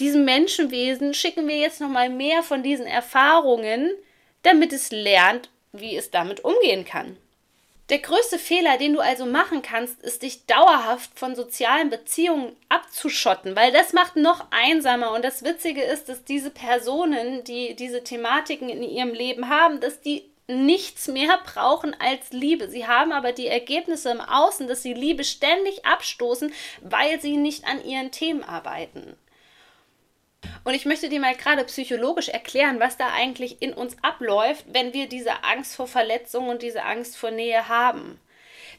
diesem 0.00 0.24
Menschenwesen 0.24 1.12
schicken 1.12 1.46
wir 1.48 1.58
jetzt 1.58 1.82
nochmal 1.82 2.08
mehr 2.08 2.42
von 2.42 2.62
diesen 2.62 2.86
Erfahrungen, 2.86 3.90
damit 4.40 4.72
es 4.72 4.90
lernt, 4.90 5.50
wie 5.74 5.96
es 5.96 6.10
damit 6.10 6.44
umgehen 6.44 6.84
kann. 6.84 7.16
Der 7.90 7.98
größte 7.98 8.38
Fehler, 8.38 8.78
den 8.78 8.94
du 8.94 9.00
also 9.00 9.26
machen 9.26 9.60
kannst, 9.60 10.02
ist 10.02 10.22
dich 10.22 10.46
dauerhaft 10.46 11.18
von 11.18 11.34
sozialen 11.34 11.90
Beziehungen 11.90 12.56
abzuschotten, 12.70 13.56
weil 13.56 13.72
das 13.72 13.92
macht 13.92 14.16
noch 14.16 14.46
einsamer. 14.50 15.12
Und 15.12 15.22
das 15.22 15.44
Witzige 15.44 15.82
ist, 15.82 16.08
dass 16.08 16.24
diese 16.24 16.50
Personen, 16.50 17.44
die 17.44 17.76
diese 17.76 18.02
Thematiken 18.02 18.70
in 18.70 18.82
ihrem 18.82 19.12
Leben 19.12 19.50
haben, 19.50 19.80
dass 19.80 20.00
die 20.00 20.24
nichts 20.46 21.08
mehr 21.08 21.38
brauchen 21.44 21.94
als 22.00 22.32
Liebe. 22.32 22.68
Sie 22.68 22.86
haben 22.86 23.12
aber 23.12 23.32
die 23.32 23.48
Ergebnisse 23.48 24.10
im 24.10 24.20
Außen, 24.20 24.66
dass 24.66 24.82
sie 24.82 24.94
Liebe 24.94 25.24
ständig 25.24 25.84
abstoßen, 25.84 26.52
weil 26.80 27.20
sie 27.20 27.36
nicht 27.36 27.66
an 27.66 27.84
ihren 27.84 28.10
Themen 28.10 28.44
arbeiten. 28.44 29.16
Und 30.64 30.74
ich 30.74 30.84
möchte 30.84 31.08
dir 31.08 31.20
mal 31.20 31.34
gerade 31.34 31.64
psychologisch 31.64 32.28
erklären, 32.28 32.80
was 32.80 32.96
da 32.96 33.08
eigentlich 33.12 33.60
in 33.60 33.72
uns 33.72 33.96
abläuft, 34.02 34.64
wenn 34.68 34.92
wir 34.92 35.08
diese 35.08 35.44
Angst 35.44 35.76
vor 35.76 35.86
Verletzung 35.86 36.48
und 36.48 36.62
diese 36.62 36.84
Angst 36.84 37.16
vor 37.16 37.30
Nähe 37.30 37.68
haben. 37.68 38.20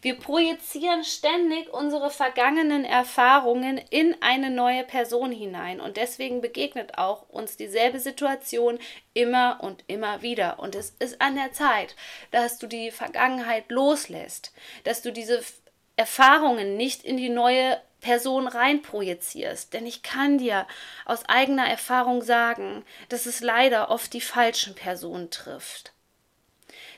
Wir 0.02 0.20
projizieren 0.20 1.04
ständig 1.04 1.74
unsere 1.74 2.12
vergangenen 2.12 2.86
Erfahrungen 2.86 3.80
in 3.90 4.16
eine 4.22 4.52
neue 4.52 4.84
Person 4.84 5.32
hinein 5.32 5.80
und 5.80 5.98
deswegen 5.98 6.42
begegnet 6.42 7.00
auch 7.00 7.28
uns 7.30 7.58
dieselbe 7.58 8.00
Situation 8.00 8.78
immer 9.14 9.60
und 9.62 9.84
immer 9.88 10.22
wieder. 10.22 10.60
Und 10.60 10.76
es 10.76 10.92
ist 11.00 11.22
an 11.22 11.36
der 11.36 11.54
Zeit, 11.54 11.96
dass 12.30 12.60
du 12.60 12.68
die 12.68 12.92
Vergangenheit 12.92 13.72
loslässt, 13.72 14.54
dass 14.84 15.02
du 15.02 15.12
diese 15.12 15.42
Erfahrungen 15.96 16.78
nicht 16.78 17.04
in 17.04 17.18
die 17.18 17.30
neue 17.30 17.80
Person 18.02 18.48
reinprojizierst. 18.48 19.74
Denn 19.74 19.86
ich 19.86 20.04
kann 20.04 20.38
dir 20.38 20.68
aus 21.06 21.26
eigener 21.28 21.68
Erfahrung 21.68 22.22
sagen, 22.22 22.84
dass 23.10 23.26
es 23.26 23.42
leider 23.42 23.90
oft 23.90 24.14
die 24.14 24.22
falschen 24.22 24.76
Personen 24.76 25.32
trifft. 25.32 25.92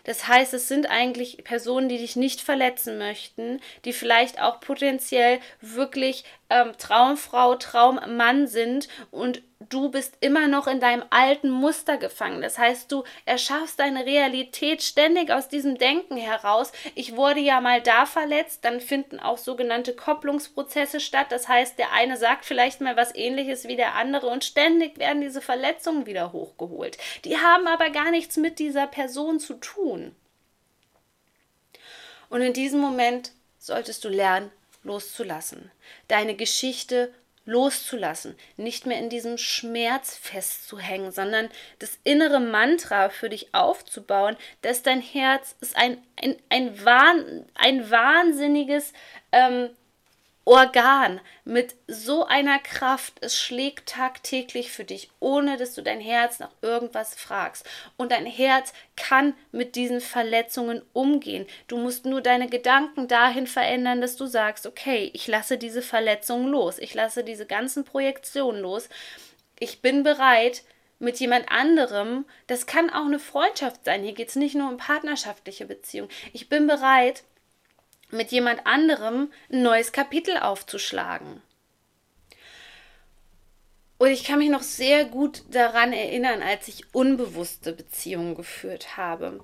Das 0.03 0.27
heißt, 0.27 0.53
es 0.53 0.69
sind 0.69 0.89
eigentlich 0.89 1.43
Personen, 1.43 1.89
die 1.89 1.97
dich 1.97 2.15
nicht 2.15 2.39
verletzen 2.41 2.97
möchten, 2.97 3.61
die 3.83 3.91
vielleicht 3.91 4.41
auch 4.41 4.61
potenziell 4.61 5.39
wirklich 5.59 6.23
ähm, 6.49 6.73
Traumfrau, 6.77 7.55
Traummann 7.55 8.47
sind 8.47 8.87
und 9.11 9.41
du 9.69 9.89
bist 9.89 10.17
immer 10.21 10.47
noch 10.47 10.67
in 10.67 10.79
deinem 10.79 11.03
alten 11.09 11.49
Muster 11.49 11.97
gefangen. 11.97 12.41
Das 12.41 12.57
heißt, 12.57 12.91
du 12.91 13.03
erschaffst 13.25 13.79
deine 13.79 14.05
Realität 14.05 14.81
ständig 14.81 15.31
aus 15.31 15.47
diesem 15.49 15.77
Denken 15.77 16.17
heraus. 16.17 16.71
Ich 16.95 17.15
wurde 17.15 17.39
ja 17.39 17.59
mal 17.59 17.81
da 17.81 18.05
verletzt, 18.05 18.63
dann 18.63 18.79
finden 18.79 19.19
auch 19.19 19.37
sogenannte 19.37 19.95
Kopplungsprozesse 19.95 20.99
statt. 20.99 21.27
Das 21.29 21.47
heißt, 21.47 21.77
der 21.79 21.91
eine 21.91 22.17
sagt 22.17 22.45
vielleicht 22.45 22.81
mal 22.81 22.95
was 22.95 23.13
ähnliches 23.15 23.67
wie 23.67 23.75
der 23.75 23.95
andere 23.95 24.27
und 24.27 24.45
ständig 24.45 24.97
werden 24.99 25.21
diese 25.21 25.41
Verletzungen 25.41 26.05
wieder 26.05 26.31
hochgeholt. 26.31 26.97
Die 27.25 27.37
haben 27.37 27.67
aber 27.67 27.89
gar 27.89 28.11
nichts 28.11 28.37
mit 28.37 28.59
dieser 28.59 28.87
Person 28.87 29.39
zu 29.39 29.55
tun. 29.55 30.15
Und 32.29 32.41
in 32.41 32.53
diesem 32.53 32.79
Moment 32.79 33.31
solltest 33.57 34.03
du 34.03 34.09
lernen, 34.09 34.51
loszulassen. 34.87 35.71
Deine 36.07 36.35
Geschichte 36.35 37.13
loszulassen, 37.45 38.35
nicht 38.57 38.85
mehr 38.85 38.99
in 38.99 39.09
diesem 39.09 39.37
Schmerz 39.37 40.17
festzuhängen, 40.17 41.11
sondern 41.11 41.49
das 41.79 41.97
innere 42.03 42.41
Mantra 42.41 43.09
für 43.09 43.29
dich 43.29 43.53
aufzubauen, 43.53 44.35
dass 44.61 44.83
dein 44.83 45.01
Herz 45.01 45.55
ist 45.61 45.77
ein, 45.77 45.97
ein, 46.21 46.35
ein, 46.49 46.85
Wahn, 46.85 47.45
ein 47.55 47.89
wahnsinniges 47.89 48.91
ähm, 49.31 49.69
Organ 50.47 51.19
mit 51.43 51.75
so 51.87 52.25
einer 52.25 52.57
Kraft, 52.59 53.15
es 53.19 53.37
schlägt 53.37 53.89
tagtäglich 53.89 54.71
für 54.71 54.85
dich, 54.85 55.09
ohne 55.19 55.57
dass 55.57 55.73
du 55.73 55.81
dein 55.81 55.99
Herz 55.99 56.39
nach 56.39 56.51
irgendwas 56.61 57.15
fragst. 57.15 57.65
Und 57.97 58.13
dein 58.13 58.25
Herz 58.25 58.71
kann 58.95 59.33
mit 59.51 59.75
diesen 59.75 59.99
Verletzungen 59.99 60.81
umgehen. 60.93 61.45
Du 61.67 61.75
musst 61.75 62.05
nur 62.05 62.21
deine 62.21 62.47
Gedanken 62.47 63.09
dahin 63.09 63.45
verändern, 63.45 63.99
dass 63.99 64.15
du 64.15 64.25
sagst, 64.25 64.65
okay, 64.65 65.11
ich 65.13 65.27
lasse 65.27 65.57
diese 65.57 65.81
Verletzungen 65.81 66.47
los, 66.47 66.79
ich 66.79 66.93
lasse 66.93 67.25
diese 67.25 67.45
ganzen 67.45 67.83
Projektionen 67.83 68.61
los. 68.61 68.87
Ich 69.59 69.81
bin 69.81 70.03
bereit, 70.03 70.63
mit 70.97 71.19
jemand 71.19 71.51
anderem, 71.51 72.23
das 72.47 72.65
kann 72.65 72.89
auch 72.89 73.05
eine 73.05 73.19
Freundschaft 73.19 73.83
sein, 73.83 74.01
hier 74.01 74.13
geht 74.13 74.29
es 74.29 74.37
nicht 74.37 74.55
nur 74.55 74.69
um 74.69 74.77
partnerschaftliche 74.77 75.65
Beziehungen. 75.65 76.09
Ich 76.31 76.47
bin 76.47 76.67
bereit, 76.67 77.23
mit 78.09 78.31
jemand 78.31 78.65
anderem 78.65 79.31
ein 79.51 79.63
neues 79.63 79.91
Kapitel 79.91 80.37
aufzuschlagen. 80.37 81.41
Und 83.99 84.09
ich 84.09 84.23
kann 84.23 84.39
mich 84.39 84.49
noch 84.49 84.61
sehr 84.61 85.05
gut 85.05 85.41
daran 85.49 85.91
erinnern, 85.91 86.43
als 86.43 86.67
ich 86.67 86.93
unbewusste 86.93 87.73
Beziehungen 87.73 88.35
geführt 88.35 88.95
habe. 88.95 89.39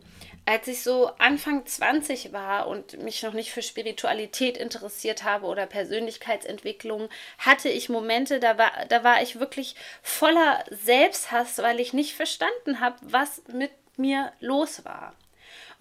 Als 0.45 0.67
ich 0.67 0.83
so 0.83 1.07
Anfang 1.17 1.65
20 1.65 2.33
war 2.33 2.67
und 2.67 3.01
mich 3.01 3.23
noch 3.23 3.33
nicht 3.33 3.51
für 3.51 3.61
Spiritualität 3.63 4.57
interessiert 4.57 5.23
habe 5.23 5.47
oder 5.47 5.65
Persönlichkeitsentwicklung, 5.65 7.09
hatte 7.39 7.69
ich 7.69 7.89
Momente, 7.89 8.39
da 8.39 8.57
war, 8.57 8.71
da 8.89 9.03
war 9.03 9.23
ich 9.23 9.39
wirklich 9.39 9.75
voller 10.03 10.63
Selbsthass, 10.69 11.57
weil 11.59 11.79
ich 11.79 11.93
nicht 11.93 12.13
verstanden 12.13 12.79
habe, 12.79 12.97
was 13.01 13.41
mit 13.51 13.71
mir 13.97 14.33
los 14.39 14.85
war. 14.85 15.15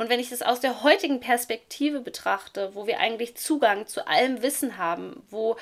Und 0.02 0.08
wenn 0.08 0.18
ich 0.18 0.30
das 0.30 0.42
aus 0.42 0.58
der 0.58 0.82
heutigen 0.82 1.20
Perspektive 1.20 2.00
betrachte, 2.00 2.74
wo 2.74 2.88
wir 2.88 2.98
eigentlich 2.98 3.36
Zugang 3.36 3.86
zu 3.86 4.08
allem 4.08 4.42
Wissen 4.42 4.76
haben, 4.76 5.22
wo 5.30 5.54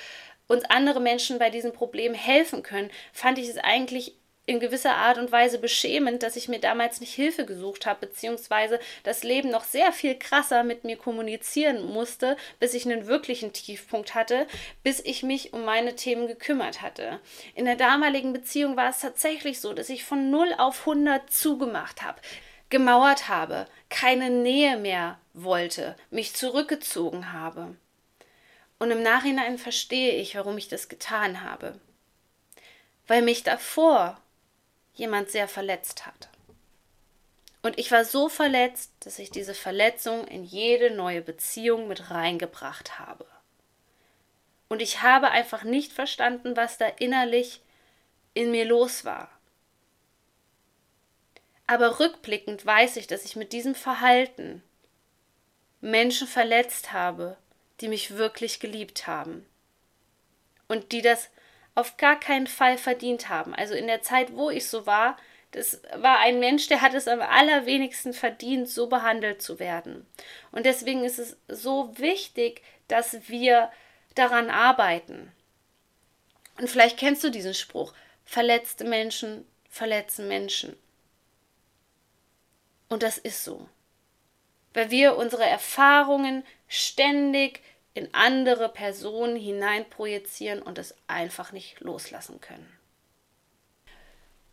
uns 0.47 0.65
andere 0.65 0.99
Menschen 0.99 1.39
bei 1.39 1.51
diesem 1.51 1.75
Problem 1.75 2.15
helfen 2.15 2.63
können, 2.63 2.91
fand 3.13 3.37
ich 3.37 3.51
es 3.51 3.59
eigentlich 3.59 4.15
in 4.47 4.59
gewisser 4.59 4.95
Art 4.95 5.19
und 5.19 5.31
Weise 5.31 5.59
beschämend, 5.59 6.23
dass 6.23 6.37
ich 6.37 6.49
mir 6.49 6.59
damals 6.59 7.01
nicht 7.01 7.13
Hilfe 7.13 7.45
gesucht 7.45 7.85
habe, 7.85 8.07
beziehungsweise 8.07 8.81
das 9.03 9.25
Leben 9.25 9.51
noch 9.51 9.65
sehr 9.65 9.93
viel 9.93 10.15
krasser 10.19 10.65
mit 10.65 10.85
mir 10.85 10.97
kommunizieren 10.97 11.85
musste, 11.85 12.39
bis 12.59 12.73
ich 12.73 12.87
einen 12.87 13.09
wirklichen 13.09 13.53
Tiefpunkt 13.53 14.15
hatte, 14.15 14.47
bis 14.83 15.01
ich 15.01 15.23
mich 15.23 15.53
um 15.53 15.67
meine 15.67 15.97
Themen 15.97 16.29
gekümmert 16.29 16.81
hatte. 16.81 17.21
In 17.55 17.67
der 17.67 17.77
damaligen 17.77 18.33
Beziehung 18.33 18.79
war 18.79 18.89
es 18.89 19.01
tatsächlich 19.01 19.61
so, 19.61 19.75
dass 19.75 19.91
ich 19.91 20.03
von 20.03 20.31
0 20.31 20.55
auf 20.57 20.81
100 20.81 21.31
zugemacht 21.31 22.01
habe 22.01 22.19
gemauert 22.71 23.29
habe, 23.29 23.67
keine 23.89 24.31
Nähe 24.31 24.77
mehr 24.77 25.19
wollte, 25.35 25.97
mich 26.11 26.35
zurückgezogen 26.35 27.33
habe. 27.33 27.77
Und 28.79 28.91
im 28.91 29.03
Nachhinein 29.03 29.59
verstehe 29.59 30.15
ich, 30.15 30.37
warum 30.37 30.57
ich 30.57 30.69
das 30.69 30.89
getan 30.89 31.43
habe. 31.43 31.79
Weil 33.07 33.23
mich 33.23 33.43
davor 33.43 34.21
jemand 34.95 35.31
sehr 35.31 35.49
verletzt 35.49 36.07
hat. 36.07 36.29
Und 37.63 37.79
ich 37.79 37.91
war 37.91 38.05
so 38.05 38.29
verletzt, 38.29 38.93
dass 39.01 39.19
ich 39.19 39.31
diese 39.31 39.55
Verletzung 39.55 40.27
in 40.27 40.45
jede 40.45 40.91
neue 40.91 41.21
Beziehung 41.21 41.89
mit 41.89 42.11
reingebracht 42.11 42.99
habe. 42.99 43.27
Und 44.69 44.81
ich 44.81 45.03
habe 45.03 45.31
einfach 45.31 45.65
nicht 45.65 45.93
verstanden, 45.93 46.57
was 46.57 46.79
da 46.79 46.87
innerlich 46.87 47.61
in 48.33 48.51
mir 48.51 48.65
los 48.65 49.05
war. 49.05 49.29
Aber 51.71 52.01
rückblickend 52.01 52.67
weiß 52.67 52.97
ich, 52.97 53.07
dass 53.07 53.25
ich 53.25 53.37
mit 53.37 53.53
diesem 53.53 53.77
Verhalten 53.77 54.61
Menschen 55.81 56.27
verletzt 56.27 56.93
habe, 56.93 57.37
die 57.81 57.87
mich 57.87 58.17
wirklich 58.17 58.59
geliebt 58.59 59.07
haben. 59.07 59.47
Und 60.67 60.91
die 60.91 61.01
das 61.01 61.31
auf 61.77 61.97
gar 61.97 62.19
keinen 62.19 62.49
Fall 62.49 62.77
verdient 62.77 63.29
haben. 63.29 63.55
Also 63.55 63.75
in 63.75 63.87
der 63.87 64.03
Zeit, 64.03 64.35
wo 64.35 64.51
ich 64.51 64.67
so 64.67 64.85
war, 64.85 65.17
das 65.53 65.81
war 65.95 66.19
ein 66.19 66.41
Mensch, 66.41 66.67
der 66.67 66.81
hat 66.81 66.93
es 66.95 67.07
am 67.07 67.21
allerwenigsten 67.21 68.15
verdient, 68.15 68.69
so 68.69 68.89
behandelt 68.89 69.41
zu 69.41 69.61
werden. 69.61 70.09
Und 70.51 70.67
deswegen 70.67 71.05
ist 71.05 71.21
es 71.21 71.37
so 71.47 71.97
wichtig, 71.99 72.63
dass 72.89 73.29
wir 73.29 73.71
daran 74.17 74.51
arbeiten. 74.51 75.31
Und 76.59 76.69
vielleicht 76.69 76.99
kennst 76.99 77.23
du 77.23 77.31
diesen 77.31 77.55
Spruch, 77.55 77.95
verletzte 78.25 78.83
Menschen 78.83 79.47
verletzen 79.69 80.27
Menschen. 80.27 80.77
Und 82.91 83.03
das 83.03 83.17
ist 83.17 83.45
so. 83.45 83.67
Weil 84.75 84.91
wir 84.91 85.17
unsere 85.17 85.45
Erfahrungen 85.45 86.45
ständig 86.69 87.63
in 87.95 88.13
andere 88.13 88.69
Personen 88.69 89.37
hineinprojizieren 89.37 90.61
und 90.61 90.77
es 90.77 90.95
einfach 91.07 91.53
nicht 91.53 91.81
loslassen 91.81 92.41
können. 92.41 92.71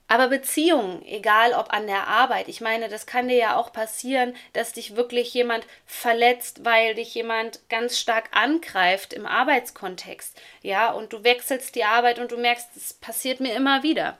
Aber 0.09 0.29
Beziehungen, 0.29 1.05
egal 1.05 1.51
ob 1.51 1.73
an 1.73 1.85
der 1.85 2.07
Arbeit, 2.07 2.47
ich 2.47 2.61
meine, 2.61 2.87
das 2.87 3.05
kann 3.05 3.27
dir 3.27 3.35
ja 3.35 3.57
auch 3.57 3.73
passieren, 3.73 4.35
dass 4.53 4.71
dich 4.71 4.95
wirklich 4.95 5.33
jemand 5.33 5.67
verletzt, 5.85 6.63
weil 6.63 6.95
dich 6.95 7.13
jemand 7.13 7.67
ganz 7.67 7.99
stark 7.99 8.29
angreift 8.31 9.11
im 9.11 9.25
Arbeitskontext. 9.25 10.39
Ja, 10.61 10.91
und 10.91 11.11
du 11.11 11.25
wechselst 11.25 11.75
die 11.75 11.83
Arbeit 11.83 12.19
und 12.19 12.31
du 12.31 12.37
merkst, 12.37 12.69
es 12.77 12.93
passiert 12.93 13.41
mir 13.41 13.53
immer 13.53 13.83
wieder. 13.83 14.17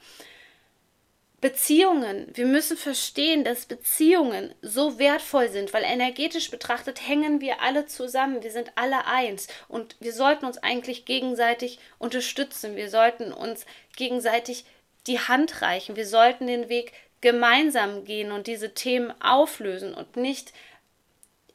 Beziehungen, 1.39 2.32
wir 2.34 2.48
müssen 2.48 2.77
verstehen, 2.77 3.44
dass 3.44 3.67
Beziehungen 3.67 4.56
so 4.63 4.98
wertvoll 4.98 5.50
sind, 5.50 5.72
weil 5.72 5.84
energetisch 5.84 6.50
betrachtet 6.50 7.08
hängen 7.08 7.41
wir 7.41 7.62
alle 7.62 7.86
zusammen, 7.86 8.41
wir 8.41 8.51
sind 8.51 8.72
alle 8.75 9.06
eins 9.06 9.48
und 9.67 9.96
wir 10.00 10.13
sollten 10.13 10.46
uns 10.46 10.58
eigentlich 10.58 11.06
gegenseitig 11.06 11.77
unterstützen, 12.00 12.75
wir 12.75 12.89
sollten 12.89 13.32
uns 13.32 13.67
gegenseitig 13.96 14.65
die 15.08 15.20
Hand 15.20 15.62
reichen. 15.62 15.96
Wir 15.96 16.06
sollten 16.06 16.48
den 16.48 16.70
Weg 16.70 16.94
gemeinsam 17.22 18.03
gehen 18.03 18.32
und 18.32 18.48
diese 18.48 18.74
Themen 18.74 19.13
auflösen 19.22 19.94
und 19.94 20.17
nicht. 20.17 20.53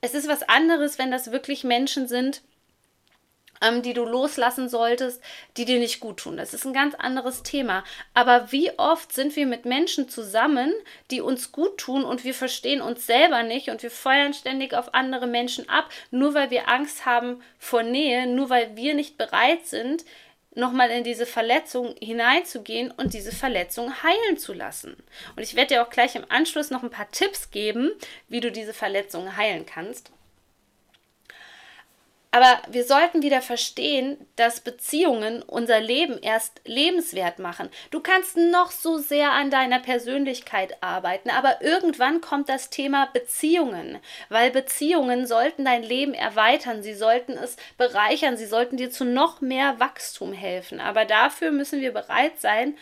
Es 0.00 0.14
ist 0.14 0.28
was 0.28 0.42
anderes, 0.42 0.98
wenn 0.98 1.10
das 1.10 1.30
wirklich 1.30 1.62
Menschen 1.62 2.08
sind, 2.08 2.42
ähm, 3.62 3.82
die 3.82 3.94
du 3.94 4.04
loslassen 4.04 4.68
solltest, 4.68 5.22
die 5.56 5.64
dir 5.64 5.78
nicht 5.78 6.00
gut 6.00 6.18
tun. 6.18 6.36
Das 6.36 6.52
ist 6.52 6.66
ein 6.66 6.72
ganz 6.72 6.94
anderes 6.94 7.42
Thema. 7.42 7.84
Aber 8.12 8.52
wie 8.52 8.78
oft 8.78 9.12
sind 9.12 9.34
wir 9.36 9.46
mit 9.46 9.64
Menschen 9.64 10.08
zusammen, 10.08 10.72
die 11.10 11.20
uns 11.20 11.52
gut 11.52 11.78
tun 11.78 12.04
und 12.04 12.24
wir 12.24 12.34
verstehen 12.34 12.82
uns 12.82 13.06
selber 13.06 13.42
nicht 13.42 13.68
und 13.70 13.82
wir 13.82 13.90
feuern 13.90 14.34
ständig 14.34 14.74
auf 14.74 14.92
andere 14.94 15.26
Menschen 15.26 15.68
ab, 15.68 15.88
nur 16.10 16.34
weil 16.34 16.50
wir 16.50 16.68
Angst 16.68 17.06
haben 17.06 17.42
vor 17.58 17.82
Nähe, 17.82 18.26
nur 18.26 18.50
weil 18.50 18.76
wir 18.76 18.94
nicht 18.94 19.16
bereit 19.16 19.66
sind, 19.66 20.04
nochmal 20.54 20.90
in 20.90 21.04
diese 21.04 21.26
Verletzung 21.26 21.94
hineinzugehen 22.00 22.90
und 22.90 23.14
diese 23.14 23.32
Verletzung 23.32 24.02
heilen 24.02 24.36
zu 24.36 24.52
lassen. 24.52 24.96
Und 25.36 25.42
ich 25.42 25.54
werde 25.54 25.74
dir 25.74 25.82
auch 25.82 25.90
gleich 25.90 26.14
im 26.14 26.26
Anschluss 26.28 26.70
noch 26.70 26.82
ein 26.82 26.90
paar 26.90 27.10
Tipps 27.10 27.50
geben, 27.50 27.92
wie 28.28 28.40
du 28.40 28.52
diese 28.52 28.74
Verletzung 28.74 29.36
heilen 29.36 29.64
kannst. 29.64 30.10
Aber 32.34 32.62
wir 32.70 32.84
sollten 32.84 33.20
wieder 33.22 33.42
verstehen, 33.42 34.16
dass 34.36 34.60
Beziehungen 34.60 35.42
unser 35.42 35.80
Leben 35.80 36.18
erst 36.18 36.62
lebenswert 36.64 37.38
machen. 37.38 37.68
Du 37.90 38.00
kannst 38.00 38.38
noch 38.38 38.70
so 38.70 38.96
sehr 38.96 39.32
an 39.32 39.50
deiner 39.50 39.80
Persönlichkeit 39.80 40.82
arbeiten, 40.82 41.28
aber 41.28 41.60
irgendwann 41.60 42.22
kommt 42.22 42.48
das 42.48 42.70
Thema 42.70 43.06
Beziehungen, 43.12 43.98
weil 44.30 44.50
Beziehungen 44.50 45.26
sollten 45.26 45.66
dein 45.66 45.82
Leben 45.82 46.14
erweitern, 46.14 46.82
sie 46.82 46.94
sollten 46.94 47.32
es 47.32 47.58
bereichern, 47.76 48.38
sie 48.38 48.46
sollten 48.46 48.78
dir 48.78 48.90
zu 48.90 49.04
noch 49.04 49.42
mehr 49.42 49.78
Wachstum 49.78 50.32
helfen. 50.32 50.80
Aber 50.80 51.04
dafür 51.04 51.52
müssen 51.52 51.82
wir 51.82 51.92
bereit 51.92 52.40
sein, 52.40 52.78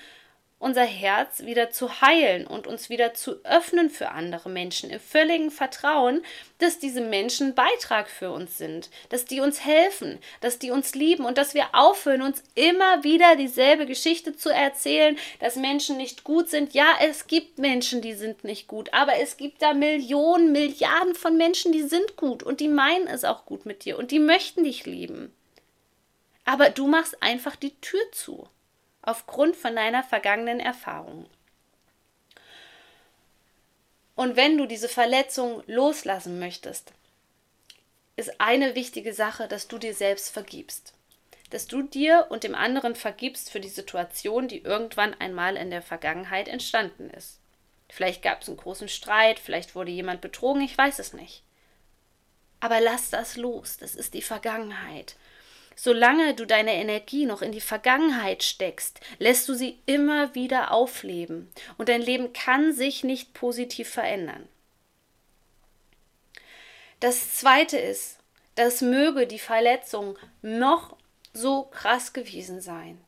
unser 0.61 0.85
Herz 0.85 1.40
wieder 1.40 1.71
zu 1.71 2.02
heilen 2.02 2.47
und 2.47 2.67
uns 2.67 2.90
wieder 2.90 3.14
zu 3.14 3.43
öffnen 3.45 3.88
für 3.88 4.11
andere 4.11 4.50
Menschen 4.50 4.90
im 4.90 5.00
völligen 5.00 5.50
Vertrauen, 5.50 6.23
dass 6.59 6.79
diese 6.79 7.00
Menschen 7.00 7.55
Beitrag 7.55 8.11
für 8.11 8.31
uns 8.31 8.59
sind, 8.59 8.90
dass 9.09 9.25
die 9.25 9.40
uns 9.40 9.64
helfen, 9.64 10.19
dass 10.43 10.59
die 10.59 10.71
uns 10.71 10.95
lieben 10.95 11.25
und 11.25 11.38
dass 11.38 11.55
wir 11.55 11.75
aufhören, 11.75 12.21
uns 12.21 12.43
immer 12.55 13.02
wieder 13.02 13.37
dieselbe 13.37 13.87
Geschichte 13.87 14.37
zu 14.37 14.50
erzählen, 14.50 15.17
dass 15.40 15.57
Menschen 15.57 15.97
nicht 15.97 16.25
gut 16.25 16.50
sind. 16.50 16.75
Ja, 16.75 16.88
es 17.00 17.26
gibt 17.26 17.59
Menschen, 17.59 18.02
die 18.02 18.12
sind 18.12 18.45
nicht 18.45 18.69
gut, 18.69 18.93
aber 18.93 19.19
es 19.19 19.38
gibt 19.38 19.62
da 19.62 19.73
Millionen, 19.73 20.52
Milliarden 20.52 21.14
von 21.14 21.38
Menschen, 21.38 21.73
die 21.73 21.85
sind 21.85 22.17
gut 22.17 22.43
und 22.43 22.61
die 22.61 22.69
meinen 22.69 23.07
es 23.07 23.25
auch 23.25 23.47
gut 23.47 23.64
mit 23.64 23.87
dir 23.87 23.99
und 23.99 24.11
die 24.11 24.21
möchten 24.21 24.64
dich 24.64 24.85
lieben. 24.85 25.35
Aber 26.45 26.69
du 26.69 26.87
machst 26.87 27.23
einfach 27.23 27.57
die 27.57 27.75
Tür 27.81 28.00
zu 28.12 28.47
aufgrund 29.02 29.57
von 29.57 29.75
deiner 29.75 30.02
vergangenen 30.02 30.61
Erfahrung. 30.61 31.26
Und 34.14 34.37
wenn 34.37 34.59
du 34.59 34.66
diese 34.66 34.88
Verletzung 34.88 35.62
loslassen 35.66 36.38
möchtest, 36.38 36.92
ist 38.16 38.40
eine 38.40 38.75
wichtige 38.75 39.14
Sache, 39.14 39.49
dass 39.49 39.66
du 39.66 39.78
dir 39.78 39.95
selbst 39.95 40.30
vergibst. 40.30 40.93
Dass 41.49 41.67
du 41.67 41.82
dir 41.82 42.26
und 42.28 42.45
dem 42.45 42.54
anderen 42.54 42.95
vergibst 42.95 43.50
für 43.50 43.60
die 43.60 43.69
Situation, 43.69 44.47
die 44.47 44.58
irgendwann 44.63 45.15
einmal 45.15 45.56
in 45.56 45.71
der 45.71 45.82
Vergangenheit 45.82 46.49
entstanden 46.49 47.10
ist. 47.10 47.41
Vielleicht 47.89 48.23
gab 48.23 48.43
es 48.43 48.49
einen 48.49 48.58
großen 48.58 48.89
Streit, 48.89 49.41
vielleicht 49.41 49.75
wurde 49.75 49.91
jemand 49.91 50.21
betrogen, 50.21 50.63
ich 50.63 50.76
weiß 50.76 50.99
es 50.99 51.13
nicht. 51.13 51.43
Aber 52.60 52.80
lass 52.80 53.10
das 53.10 53.36
los, 53.36 53.78
das 53.78 53.95
ist 53.95 54.15
die 54.15 54.23
Vergangenheit. 54.23 55.17
Solange 55.82 56.34
du 56.34 56.45
deine 56.45 56.75
Energie 56.75 57.25
noch 57.25 57.40
in 57.40 57.52
die 57.52 57.60
Vergangenheit 57.62 58.43
steckst, 58.43 59.00
lässt 59.19 59.49
du 59.49 59.54
sie 59.54 59.78
immer 59.86 60.34
wieder 60.34 60.73
aufleben 60.73 61.50
und 61.78 61.88
dein 61.88 62.02
Leben 62.02 62.34
kann 62.34 62.75
sich 62.75 63.02
nicht 63.02 63.32
positiv 63.32 63.88
verändern. 63.88 64.47
Das 67.00 67.34
zweite 67.34 67.78
ist, 67.78 68.19
dass 68.56 68.82
möge 68.82 69.26
die 69.26 69.38
Verletzung 69.38 70.19
noch 70.43 70.99
so 71.32 71.62
krass 71.62 72.12
gewesen 72.12 72.60
sein. 72.60 73.02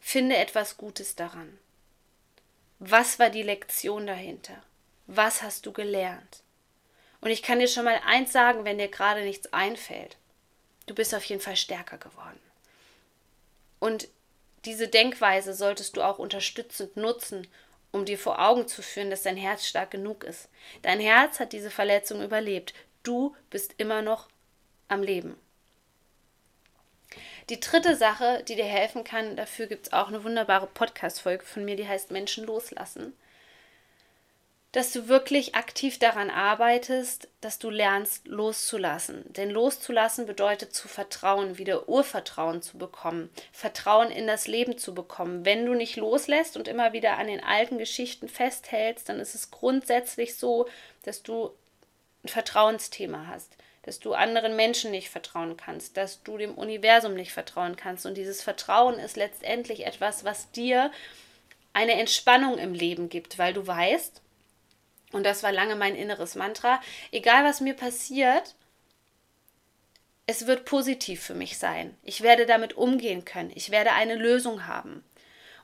Finde 0.00 0.38
etwas 0.38 0.78
Gutes 0.78 1.14
daran. 1.14 1.58
Was 2.78 3.18
war 3.18 3.28
die 3.28 3.42
Lektion 3.42 4.06
dahinter? 4.06 4.62
Was 5.06 5.42
hast 5.42 5.66
du 5.66 5.72
gelernt? 5.72 6.41
Und 7.22 7.30
ich 7.30 7.42
kann 7.42 7.60
dir 7.60 7.68
schon 7.68 7.84
mal 7.84 8.00
eins 8.04 8.32
sagen, 8.32 8.64
wenn 8.64 8.78
dir 8.78 8.88
gerade 8.88 9.22
nichts 9.22 9.52
einfällt. 9.52 10.16
Du 10.86 10.94
bist 10.94 11.14
auf 11.14 11.24
jeden 11.24 11.40
Fall 11.40 11.56
stärker 11.56 11.96
geworden. 11.96 12.40
Und 13.78 14.08
diese 14.64 14.88
Denkweise 14.88 15.54
solltest 15.54 15.96
du 15.96 16.02
auch 16.02 16.18
unterstützend 16.18 16.96
nutzen, 16.96 17.46
um 17.92 18.04
dir 18.04 18.18
vor 18.18 18.40
Augen 18.40 18.66
zu 18.66 18.82
führen, 18.82 19.10
dass 19.10 19.22
dein 19.22 19.36
Herz 19.36 19.66
stark 19.66 19.92
genug 19.92 20.24
ist. 20.24 20.48
Dein 20.82 20.98
Herz 20.98 21.38
hat 21.38 21.52
diese 21.52 21.70
Verletzung 21.70 22.22
überlebt. 22.22 22.74
Du 23.04 23.36
bist 23.50 23.74
immer 23.78 24.02
noch 24.02 24.28
am 24.88 25.02
Leben. 25.02 25.38
Die 27.50 27.60
dritte 27.60 27.96
Sache, 27.96 28.42
die 28.48 28.56
dir 28.56 28.64
helfen 28.64 29.04
kann, 29.04 29.36
dafür 29.36 29.66
gibt 29.66 29.86
es 29.86 29.92
auch 29.92 30.08
eine 30.08 30.24
wunderbare 30.24 30.66
Podcast-Folge 30.66 31.44
von 31.44 31.64
mir, 31.64 31.76
die 31.76 31.86
heißt 31.86 32.10
Menschen 32.10 32.46
loslassen 32.46 33.14
dass 34.72 34.90
du 34.90 35.06
wirklich 35.06 35.54
aktiv 35.54 35.98
daran 35.98 36.30
arbeitest, 36.30 37.28
dass 37.42 37.58
du 37.58 37.68
lernst 37.68 38.26
loszulassen. 38.26 39.22
Denn 39.34 39.50
loszulassen 39.50 40.24
bedeutet 40.24 40.74
zu 40.74 40.88
vertrauen, 40.88 41.58
wieder 41.58 41.90
Urvertrauen 41.90 42.62
zu 42.62 42.78
bekommen, 42.78 43.28
Vertrauen 43.52 44.10
in 44.10 44.26
das 44.26 44.46
Leben 44.46 44.78
zu 44.78 44.94
bekommen. 44.94 45.44
Wenn 45.44 45.66
du 45.66 45.74
nicht 45.74 45.96
loslässt 45.96 46.56
und 46.56 46.68
immer 46.68 46.94
wieder 46.94 47.18
an 47.18 47.26
den 47.26 47.44
alten 47.44 47.76
Geschichten 47.76 48.28
festhältst, 48.28 49.10
dann 49.10 49.20
ist 49.20 49.34
es 49.34 49.50
grundsätzlich 49.50 50.36
so, 50.36 50.66
dass 51.02 51.22
du 51.22 51.50
ein 52.24 52.28
Vertrauensthema 52.28 53.26
hast, 53.26 53.58
dass 53.82 54.00
du 54.00 54.14
anderen 54.14 54.56
Menschen 54.56 54.90
nicht 54.90 55.10
vertrauen 55.10 55.58
kannst, 55.58 55.98
dass 55.98 56.22
du 56.22 56.38
dem 56.38 56.54
Universum 56.54 57.12
nicht 57.12 57.32
vertrauen 57.32 57.76
kannst. 57.76 58.06
Und 58.06 58.14
dieses 58.14 58.42
Vertrauen 58.42 58.98
ist 58.98 59.18
letztendlich 59.18 59.84
etwas, 59.84 60.24
was 60.24 60.50
dir 60.50 60.90
eine 61.74 61.92
Entspannung 61.92 62.56
im 62.56 62.72
Leben 62.72 63.10
gibt, 63.10 63.38
weil 63.38 63.52
du 63.52 63.66
weißt, 63.66 64.22
und 65.12 65.24
das 65.24 65.42
war 65.42 65.52
lange 65.52 65.76
mein 65.76 65.94
inneres 65.94 66.34
Mantra. 66.34 66.80
Egal 67.10 67.44
was 67.44 67.60
mir 67.60 67.74
passiert, 67.74 68.54
es 70.26 70.46
wird 70.46 70.64
positiv 70.64 71.22
für 71.22 71.34
mich 71.34 71.58
sein. 71.58 71.96
Ich 72.02 72.22
werde 72.22 72.46
damit 72.46 72.74
umgehen 72.74 73.24
können. 73.24 73.52
Ich 73.54 73.70
werde 73.70 73.92
eine 73.92 74.14
Lösung 74.14 74.66
haben. 74.66 75.04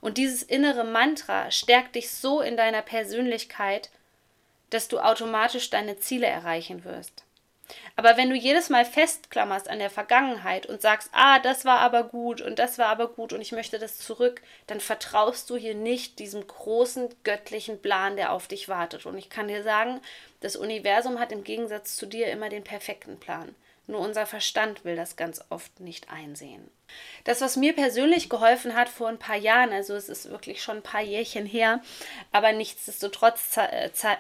Und 0.01 0.19
dieses 0.19 0.43
innere 0.43 0.85
Mantra 0.85 1.51
stärkt 1.51 1.97
dich 1.97 2.11
so 2.11 2.41
in 2.41 2.57
deiner 2.57 2.83
Persönlichkeit, 2.83 3.91
dass 4.71 4.89
du 4.89 5.01
automatisch 5.01 5.71
deine 5.71 5.99
Ziele 5.99 6.27
erreichen 6.27 6.85
wirst. 6.85 7.25
Aber 7.97 8.17
wenn 8.17 8.31
du 8.31 8.37
jedes 8.37 8.71
Mal 8.71 8.85
festklammerst 8.85 9.69
an 9.69 9.79
der 9.79 9.91
Vergangenheit 9.91 10.67
und 10.67 10.81
sagst, 10.81 11.11
ah, 11.13 11.39
das 11.39 11.65
war 11.65 11.81
aber 11.81 12.05
gut 12.05 12.41
und 12.41 12.59
das 12.59 12.79
war 12.79 12.87
aber 12.87 13.09
gut 13.09 13.33
und 13.33 13.41
ich 13.41 13.53
möchte 13.53 13.79
das 13.79 13.99
zurück, 13.99 14.41
dann 14.67 14.81
vertraust 14.81 15.51
du 15.51 15.57
hier 15.57 15.75
nicht 15.75 16.19
diesem 16.19 16.47
großen 16.47 17.09
göttlichen 17.25 17.81
Plan, 17.83 18.17
der 18.17 18.33
auf 18.33 18.49
dich 18.49 18.69
wartet. 18.69 19.07
Und 19.07 19.19
ich 19.19 19.31
kann 19.31 19.49
dir 19.49 19.63
sagen, 19.63 20.01
das 20.41 20.57
Universum 20.57 21.19
hat 21.19 21.33
im 21.33 21.45
Gegensatz 21.45 21.97
zu 21.97 22.07
dir 22.07 22.31
immer 22.31 22.49
den 22.49 22.65
perfekten 22.65 23.19
Plan. 23.19 23.55
Nur 23.89 24.01
unser 24.01 24.27
Verstand 24.27 24.85
will 24.85 24.97
das 24.97 25.17
ganz 25.17 25.43
oft 25.49 25.81
nicht 25.81 26.11
einsehen. 26.11 26.71
Das, 27.25 27.41
was 27.41 27.57
mir 27.57 27.75
persönlich 27.75 28.29
geholfen 28.29 28.75
hat 28.75 28.91
vor 28.91 29.09
ein 29.09 29.19
paar 29.19 29.37
Jahren, 29.37 29.73
also 29.73 29.95
es 29.95 30.11
ist 30.11 30.31
wirklich 30.31 30.63
schon 30.63 30.77
ein 30.77 30.83
paar 30.83 31.01
Jährchen 31.01 31.47
her, 31.47 31.83
aber 32.31 32.53
nichtsdestotrotz 32.53 33.59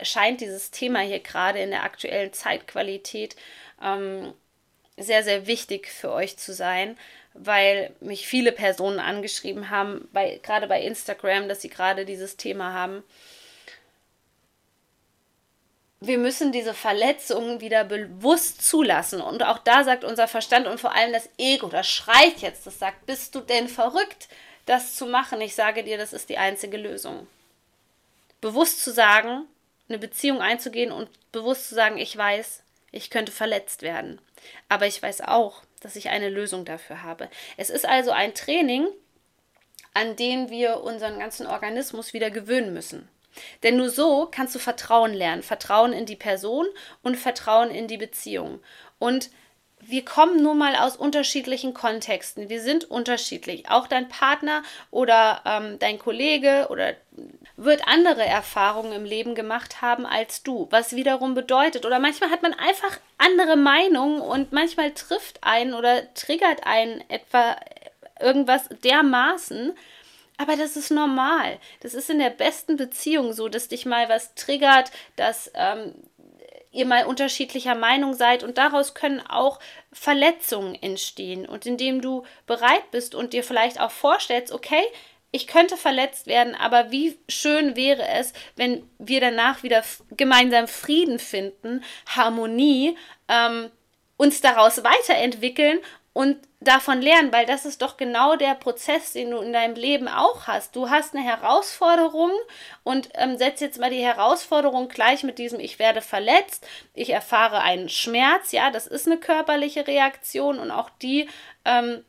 scheint 0.02 0.40
dieses 0.40 0.70
Thema 0.70 1.00
hier 1.00 1.20
gerade 1.20 1.59
in 1.61 1.70
der 1.70 1.83
aktuellen 1.83 2.33
Zeitqualität 2.33 3.37
ähm, 3.83 4.33
sehr, 4.96 5.22
sehr 5.22 5.46
wichtig 5.46 5.88
für 5.88 6.12
euch 6.12 6.38
zu 6.38 6.54
sein, 6.54 6.96
weil 7.35 7.94
mich 8.00 8.26
viele 8.26 8.52
Personen 8.52 9.00
angeschrieben 9.00 9.68
haben, 9.68 10.09
bei, 10.12 10.40
gerade 10.42 10.66
bei 10.66 10.81
Instagram, 10.81 11.46
dass 11.46 11.61
sie 11.61 11.68
gerade 11.68 12.07
dieses 12.07 12.38
Thema 12.38 12.72
haben 12.72 13.04
wir 16.01 16.19
müssen 16.19 16.53
diese 16.53 16.75
Verletzungen 16.75 17.61
wieder 17.61 17.85
bewusst 17.85 18.63
zulassen. 18.63 19.21
Und 19.21 19.43
auch 19.43 19.59
da 19.59 19.85
sagt 19.85 20.05
unser 20.05 20.29
Verstand 20.29 20.67
und 20.67 20.81
vor 20.81 20.95
allem 20.95 21.13
das 21.13 21.29
Ego, 21.39 21.69
das 21.69 21.89
schreit 21.89 22.39
jetzt, 22.39 22.67
das 22.67 22.79
sagt, 22.79 23.07
bist 23.07 23.35
du 23.35 23.41
denn 23.41 23.69
verrückt? 23.69 24.29
das 24.69 24.95
zu 24.95 25.07
machen. 25.07 25.41
Ich 25.41 25.55
sage 25.55 25.83
dir, 25.83 25.99
das 25.99 26.13
ist 26.13 26.29
die 26.29 26.39
einzige 26.39 26.77
Lösung. 26.77 27.27
Bewusst 28.41 28.85
zu 28.85 28.93
sagen, 28.93 29.47
eine 29.89 29.99
Beziehung 29.99 30.41
einzugehen 30.41 30.93
und 30.93 31.09
bewusst 31.33 31.69
zu 31.69 31.75
sagen, 31.75 31.97
ich 31.99 32.17
weiß, 32.17 32.63
ich 32.93 33.11
könnte 33.11 33.33
verletzt 33.33 33.83
werden. 33.83 34.21
Aber 34.69 34.87
ich 34.87 35.03
weiß 35.03 35.23
auch, 35.23 35.63
dass 35.81 35.97
ich 35.97 36.11
eine 36.11 36.29
Lösung 36.29 36.65
dafür 36.65 37.03
habe. 37.03 37.29
Es 37.57 37.71
ist 37.71 37.87
also 37.87 38.11
ein 38.11 38.35
Training, 38.35 38.87
an 39.95 40.17
dem 40.17 40.51
wir 40.51 40.83
unseren 40.83 41.19
ganzen 41.19 41.47
Organismus 41.47 42.13
wieder 42.13 42.31
gewöhnen 42.31 42.75
müssen. 42.75 43.09
Denn 43.62 43.77
nur 43.77 43.90
so 43.90 44.29
kannst 44.31 44.55
du 44.55 44.59
Vertrauen 44.59 45.14
lernen. 45.14 45.42
Vertrauen 45.42 45.92
in 45.92 46.07
die 46.07 46.16
Person 46.16 46.66
und 47.03 47.16
Vertrauen 47.16 47.70
in 47.70 47.88
die 47.88 47.98
Beziehung. 47.98 48.61
Und 48.98 49.31
wir 49.81 50.05
kommen 50.05 50.42
nun 50.42 50.59
mal 50.59 50.74
aus 50.77 50.96
unterschiedlichen 50.96 51.72
Kontexten. 51.72 52.48
Wir 52.48 52.61
sind 52.61 52.90
unterschiedlich. 52.90 53.70
Auch 53.70 53.87
dein 53.87 54.09
Partner 54.09 54.62
oder 54.90 55.42
ähm, 55.44 55.79
dein 55.79 55.98
Kollege 55.98 56.66
oder 56.70 56.94
wird 57.57 57.87
andere 57.87 58.24
Erfahrungen 58.24 58.92
im 58.92 59.05
Leben 59.05 59.35
gemacht 59.35 59.81
haben 59.81 60.07
als 60.07 60.42
du, 60.42 60.68
was 60.70 60.94
wiederum 60.94 61.35
bedeutet, 61.35 61.87
oder 61.87 61.98
manchmal 61.98 62.31
hat 62.31 62.42
man 62.42 62.55
einfach 62.55 62.98
andere 63.18 63.57
Meinungen 63.57 64.20
und 64.20 64.53
manchmal 64.53 64.92
trifft 64.92 65.42
einen 65.42 65.74
oder 65.74 66.12
triggert 66.14 66.66
einen 66.66 67.03
etwa 67.09 67.57
irgendwas 68.20 68.68
dermaßen, 68.85 69.77
aber 70.38 70.57
das 70.57 70.77
ist 70.77 70.90
normal. 70.90 71.59
Das 71.81 71.94
ist 71.94 72.09
in 72.09 72.20
der 72.20 72.31
besten 72.31 72.77
Beziehung 72.77 73.33
so, 73.33 73.48
dass 73.48 73.68
dich 73.68 73.85
mal 73.85 74.09
was 74.09 74.35
triggert, 74.35 74.90
dass 75.16 75.51
ähm, 75.55 75.94
ihr 76.70 76.87
mal 76.87 77.07
unterschiedlicher 77.07 77.74
Meinung 77.74 78.14
seid 78.14 78.44
und 78.44 78.57
daraus 78.57 78.94
können 78.94 79.20
auch 79.20 79.59
Verletzungen 79.92 80.74
entstehen. 80.77 81.46
Und 81.46 81.66
indem 81.66 82.01
du 82.01 82.24
bereit 82.46 82.90
bist 82.92 83.14
und 83.14 83.33
dir 83.33 83.42
vielleicht 83.42 83.81
auch 83.81 83.90
vorstellst, 83.90 84.53
okay, 84.53 84.83
ich 85.31 85.46
könnte 85.46 85.77
verletzt 85.77 86.27
werden, 86.27 86.55
aber 86.55 86.90
wie 86.90 87.18
schön 87.29 87.77
wäre 87.77 88.07
es, 88.09 88.33
wenn 88.57 88.88
wir 88.98 89.20
danach 89.20 89.62
wieder 89.62 89.83
gemeinsam 90.16 90.68
Frieden 90.68 91.18
finden, 91.18 91.85
Harmonie, 92.07 92.96
ähm, 93.29 93.70
uns 94.16 94.40
daraus 94.40 94.83
weiterentwickeln 94.85 95.81
und 96.18 96.37
davon 96.59 97.00
lernen, 97.00 97.31
weil 97.31 97.46
das 97.46 97.64
ist 97.64 97.81
doch 97.81 97.96
genau 97.96 98.35
der 98.35 98.57
Prozess, 98.57 99.12
den 99.12 99.31
du 99.31 99.38
in 99.38 99.52
deinem 99.52 99.76
Leben 99.76 100.09
auch 100.09 100.48
hast. 100.48 100.74
Du 100.74 100.90
hast 100.90 101.14
eine 101.14 101.22
Herausforderung 101.22 102.33
und 102.83 103.11
ähm, 103.14 103.38
setz 103.38 103.61
jetzt 103.61 103.78
mal 103.78 103.90
die 103.90 104.02
Herausforderung 104.02 104.88
gleich 104.88 105.22
mit 105.22 105.38
diesem 105.38 105.61
Ich 105.61 105.78
werde 105.78 106.02
verletzt, 106.02 106.66
ich 106.92 107.11
erfahre 107.11 107.61
einen 107.61 107.88
Schmerz, 107.88 108.50
ja, 108.50 108.72
das 108.72 108.88
ist 108.88 109.07
eine 109.07 109.18
körperliche 109.18 109.87
Reaktion 109.87 110.59
und 110.59 110.72
auch 110.72 110.90
die 110.90 111.28
ähm, 111.64 112.04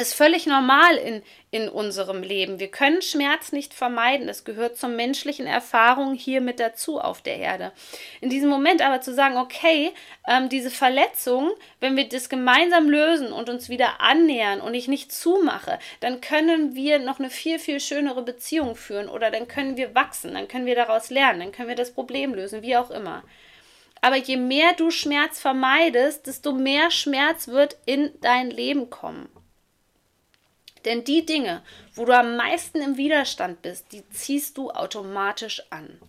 ist 0.00 0.14
völlig 0.14 0.46
normal 0.46 0.96
in, 0.96 1.22
in 1.50 1.68
unserem 1.68 2.22
Leben. 2.22 2.60
Wir 2.60 2.70
können 2.70 3.02
Schmerz 3.02 3.52
nicht 3.52 3.74
vermeiden. 3.74 4.26
Das 4.26 4.44
gehört 4.44 4.76
zur 4.76 4.90
menschlichen 4.90 5.46
Erfahrung 5.46 6.14
hier 6.14 6.40
mit 6.40 6.60
dazu 6.60 7.00
auf 7.00 7.22
der 7.22 7.38
Erde. 7.38 7.72
In 8.20 8.30
diesem 8.30 8.50
Moment 8.50 8.82
aber 8.82 9.00
zu 9.00 9.14
sagen, 9.14 9.36
okay, 9.36 9.92
ähm, 10.26 10.48
diese 10.48 10.70
Verletzung, 10.70 11.50
wenn 11.80 11.96
wir 11.96 12.08
das 12.08 12.28
gemeinsam 12.28 12.88
lösen 12.88 13.32
und 13.32 13.48
uns 13.48 13.68
wieder 13.68 14.00
annähern 14.00 14.60
und 14.60 14.74
ich 14.74 14.88
nicht 14.88 15.12
zumache, 15.12 15.78
dann 16.00 16.20
können 16.20 16.74
wir 16.74 16.98
noch 16.98 17.18
eine 17.18 17.30
viel, 17.30 17.58
viel 17.58 17.80
schönere 17.80 18.22
Beziehung 18.22 18.76
führen 18.76 19.08
oder 19.08 19.30
dann 19.30 19.48
können 19.48 19.76
wir 19.76 19.94
wachsen, 19.94 20.34
dann 20.34 20.48
können 20.48 20.66
wir 20.66 20.74
daraus 20.74 21.10
lernen, 21.10 21.40
dann 21.40 21.52
können 21.52 21.68
wir 21.68 21.76
das 21.76 21.92
Problem 21.92 22.34
lösen, 22.34 22.62
wie 22.62 22.76
auch 22.76 22.90
immer. 22.90 23.22
Aber 24.00 24.16
je 24.16 24.36
mehr 24.36 24.74
du 24.76 24.90
Schmerz 24.90 25.40
vermeidest, 25.40 26.26
desto 26.26 26.52
mehr 26.52 26.90
Schmerz 26.90 27.48
wird 27.48 27.76
in 27.84 28.12
dein 28.20 28.50
Leben 28.50 28.90
kommen. 28.90 29.28
Denn 30.84 31.04
die 31.04 31.24
Dinge, 31.24 31.62
wo 31.94 32.04
du 32.04 32.16
am 32.16 32.36
meisten 32.36 32.80
im 32.80 32.96
Widerstand 32.96 33.62
bist, 33.62 33.92
die 33.92 34.08
ziehst 34.10 34.56
du 34.58 34.70
automatisch 34.70 35.62
an. 35.70 36.00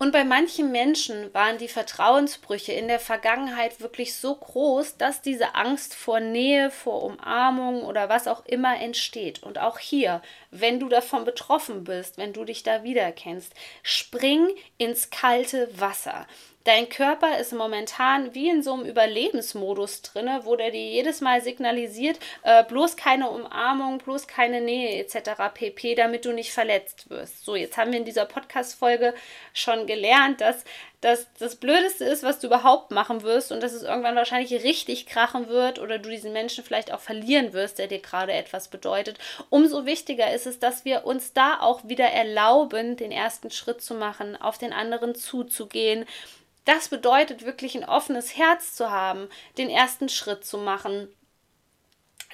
Und 0.00 0.12
bei 0.12 0.22
manchen 0.22 0.70
Menschen 0.70 1.34
waren 1.34 1.58
die 1.58 1.66
Vertrauensbrüche 1.66 2.72
in 2.72 2.86
der 2.86 3.00
Vergangenheit 3.00 3.80
wirklich 3.80 4.14
so 4.14 4.36
groß, 4.36 4.96
dass 4.96 5.22
diese 5.22 5.56
Angst 5.56 5.92
vor 5.92 6.20
Nähe, 6.20 6.70
vor 6.70 7.02
Umarmung 7.02 7.82
oder 7.82 8.08
was 8.08 8.28
auch 8.28 8.46
immer 8.46 8.80
entsteht. 8.80 9.42
Und 9.42 9.58
auch 9.58 9.80
hier, 9.80 10.22
wenn 10.52 10.78
du 10.78 10.88
davon 10.88 11.24
betroffen 11.24 11.82
bist, 11.82 12.16
wenn 12.16 12.32
du 12.32 12.44
dich 12.44 12.62
da 12.62 12.84
wiedererkennst, 12.84 13.52
spring 13.82 14.48
ins 14.76 15.10
kalte 15.10 15.68
Wasser. 15.80 16.28
Dein 16.68 16.90
Körper 16.90 17.38
ist 17.38 17.54
momentan 17.54 18.34
wie 18.34 18.50
in 18.50 18.62
so 18.62 18.74
einem 18.74 18.84
Überlebensmodus 18.84 20.02
drinne, 20.02 20.42
wo 20.44 20.54
der 20.54 20.70
dir 20.70 20.86
jedes 20.86 21.22
Mal 21.22 21.40
signalisiert, 21.40 22.18
äh, 22.42 22.62
bloß 22.62 22.98
keine 22.98 23.30
Umarmung, 23.30 23.96
bloß 23.96 24.26
keine 24.26 24.60
Nähe 24.60 25.02
etc. 25.02 25.30
pp, 25.54 25.94
damit 25.94 26.26
du 26.26 26.32
nicht 26.32 26.52
verletzt 26.52 27.08
wirst. 27.08 27.46
So, 27.46 27.56
jetzt 27.56 27.78
haben 27.78 27.92
wir 27.92 27.98
in 27.98 28.04
dieser 28.04 28.26
Podcast-Folge 28.26 29.14
schon 29.54 29.86
gelernt, 29.86 30.42
dass 30.42 30.64
das 31.00 31.28
das 31.38 31.56
Blödeste 31.56 32.04
ist, 32.04 32.22
was 32.22 32.38
du 32.38 32.48
überhaupt 32.48 32.90
machen 32.90 33.22
wirst 33.22 33.50
und 33.50 33.62
dass 33.62 33.72
es 33.72 33.84
irgendwann 33.84 34.16
wahrscheinlich 34.16 34.52
richtig 34.62 35.06
krachen 35.06 35.48
wird 35.48 35.78
oder 35.78 35.98
du 35.98 36.10
diesen 36.10 36.34
Menschen 36.34 36.64
vielleicht 36.64 36.92
auch 36.92 37.00
verlieren 37.00 37.54
wirst, 37.54 37.78
der 37.78 37.86
dir 37.86 38.00
gerade 38.00 38.34
etwas 38.34 38.68
bedeutet. 38.68 39.16
Umso 39.48 39.86
wichtiger 39.86 40.34
ist 40.34 40.46
es, 40.46 40.58
dass 40.58 40.84
wir 40.84 41.06
uns 41.06 41.32
da 41.32 41.60
auch 41.60 41.80
wieder 41.84 42.08
erlauben, 42.08 42.98
den 42.98 43.12
ersten 43.12 43.50
Schritt 43.50 43.80
zu 43.80 43.94
machen, 43.94 44.36
auf 44.36 44.58
den 44.58 44.74
anderen 44.74 45.14
zuzugehen, 45.14 46.04
das 46.68 46.90
bedeutet 46.90 47.46
wirklich 47.46 47.74
ein 47.76 47.88
offenes 47.88 48.36
Herz 48.36 48.74
zu 48.74 48.90
haben, 48.90 49.30
den 49.56 49.70
ersten 49.70 50.10
Schritt 50.10 50.44
zu 50.44 50.58
machen, 50.58 51.08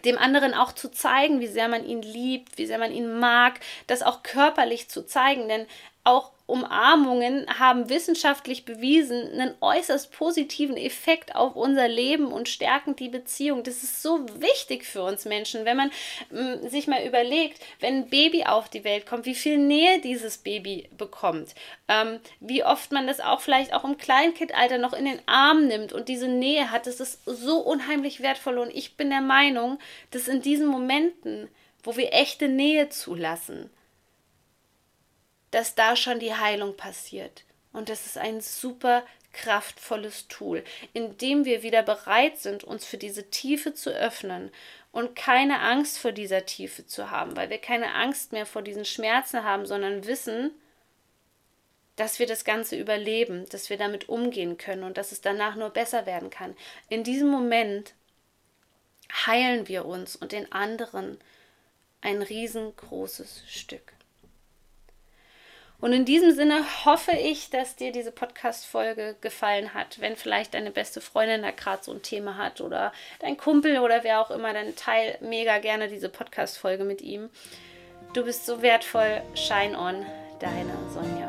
dem 0.04 0.18
anderen 0.18 0.54
auch 0.54 0.72
zu 0.72 0.90
zeigen, 0.90 1.38
wie 1.38 1.46
sehr 1.46 1.68
man 1.68 1.86
ihn 1.86 2.02
liebt, 2.02 2.58
wie 2.58 2.66
sehr 2.66 2.78
man 2.78 2.90
ihn 2.90 3.20
mag, 3.20 3.60
das 3.86 4.02
auch 4.02 4.24
körperlich 4.24 4.90
zu 4.90 5.06
zeigen, 5.06 5.48
denn 5.48 5.68
auch 6.02 6.32
Umarmungen 6.46 7.46
haben 7.59 7.88
wissenschaftlich 7.88 8.66
bewiesen 8.66 9.33
einen 9.33 9.54
äußerst 9.62 10.12
positiven 10.12 10.76
Effekt 10.76 11.35
auf 11.35 11.57
unser 11.57 11.88
Leben 11.88 12.26
und 12.26 12.50
stärken 12.50 12.96
die 12.96 13.09
Beziehung. 13.09 13.62
Das 13.62 13.83
ist 13.83 14.02
so 14.02 14.26
wichtig 14.40 14.85
für 14.85 15.02
uns 15.02 15.24
Menschen, 15.24 15.64
wenn 15.64 15.78
man 15.78 15.90
äh, 16.33 16.68
sich 16.68 16.87
mal 16.87 17.07
überlegt, 17.07 17.62
wenn 17.80 17.94
ein 17.94 18.11
Baby 18.11 18.44
auf 18.44 18.68
die 18.68 18.85
Welt 18.85 19.07
kommt, 19.07 19.24
wie 19.24 19.35
viel 19.35 19.57
Nähe 19.57 20.02
dieses 20.02 20.37
Baby 20.37 20.90
bekommt, 20.98 21.54
ähm, 21.88 22.20
wie 22.40 22.62
oft 22.62 22.92
man 22.92 23.07
das 23.07 23.20
auch 23.20 23.40
vielleicht 23.40 23.72
auch 23.72 23.85
im 23.85 23.96
Kleinkindalter 23.96 24.76
noch 24.76 24.92
in 24.92 25.07
den 25.07 25.20
Arm 25.24 25.66
nimmt 25.66 25.94
und 25.94 26.11
diese 26.11 26.28
Nähe 26.28 26.70
hat. 26.70 26.87
Das 26.87 27.00
ist 27.00 27.22
so 27.24 27.61
unheimlich 27.61 28.20
wertvoll 28.20 28.59
und 28.59 28.74
ich 28.74 28.98
bin 28.98 29.09
der 29.09 29.22
Meinung, 29.22 29.78
dass 30.11 30.28
in 30.28 30.42
diesen 30.42 30.66
Momenten, 30.66 31.48
wo 31.83 31.96
wir 31.96 32.12
echte 32.12 32.48
Nähe 32.48 32.90
zulassen, 32.90 33.70
dass 35.54 35.76
da 35.76 35.94
schon 35.94 36.18
die 36.18 36.34
Heilung 36.34 36.76
passiert. 36.76 37.44
Und 37.72 37.88
das 37.88 38.06
ist 38.06 38.18
ein 38.18 38.40
super 38.40 39.04
kraftvolles 39.32 40.26
Tool, 40.26 40.64
indem 40.92 41.44
wir 41.44 41.62
wieder 41.62 41.84
bereit 41.84 42.38
sind, 42.38 42.64
uns 42.64 42.84
für 42.84 42.96
diese 42.98 43.30
Tiefe 43.30 43.72
zu 43.72 43.90
öffnen 43.90 44.50
und 44.90 45.14
keine 45.14 45.60
Angst 45.60 45.98
vor 45.98 46.10
dieser 46.10 46.44
Tiefe 46.44 46.86
zu 46.86 47.10
haben, 47.12 47.36
weil 47.36 47.50
wir 47.50 47.58
keine 47.58 47.94
Angst 47.94 48.32
mehr 48.32 48.46
vor 48.46 48.62
diesen 48.62 48.84
Schmerzen 48.84 49.44
haben, 49.44 49.64
sondern 49.64 50.06
wissen, 50.06 50.50
dass 51.94 52.18
wir 52.18 52.26
das 52.26 52.44
Ganze 52.44 52.76
überleben, 52.76 53.48
dass 53.50 53.70
wir 53.70 53.76
damit 53.76 54.08
umgehen 54.08 54.58
können 54.58 54.82
und 54.82 54.98
dass 54.98 55.12
es 55.12 55.20
danach 55.20 55.54
nur 55.54 55.70
besser 55.70 56.04
werden 56.04 56.30
kann. 56.30 56.56
In 56.88 57.04
diesem 57.04 57.28
Moment 57.28 57.94
heilen 59.24 59.68
wir 59.68 59.84
uns 59.84 60.16
und 60.16 60.32
den 60.32 60.50
anderen 60.50 61.18
ein 62.00 62.22
riesengroßes 62.22 63.44
Stück. 63.46 63.93
Und 65.84 65.92
in 65.92 66.06
diesem 66.06 66.32
Sinne 66.32 66.64
hoffe 66.86 67.12
ich, 67.12 67.50
dass 67.50 67.76
dir 67.76 67.92
diese 67.92 68.10
Podcast-Folge 68.10 69.16
gefallen 69.20 69.74
hat. 69.74 70.00
Wenn 70.00 70.16
vielleicht 70.16 70.54
deine 70.54 70.70
beste 70.70 71.02
Freundin 71.02 71.42
da 71.42 71.50
gerade 71.50 71.84
so 71.84 71.92
ein 71.92 72.00
Thema 72.00 72.38
hat 72.38 72.62
oder 72.62 72.90
dein 73.18 73.36
Kumpel 73.36 73.78
oder 73.78 74.02
wer 74.02 74.22
auch 74.22 74.30
immer, 74.30 74.54
dann 74.54 74.74
teil 74.76 75.18
mega 75.20 75.58
gerne 75.58 75.88
diese 75.88 76.08
Podcast-Folge 76.08 76.84
mit 76.84 77.02
ihm. 77.02 77.28
Du 78.14 78.24
bist 78.24 78.46
so 78.46 78.62
wertvoll. 78.62 79.20
Shine 79.34 79.78
on, 79.78 80.06
deine 80.40 80.72
Sonja. 80.94 81.23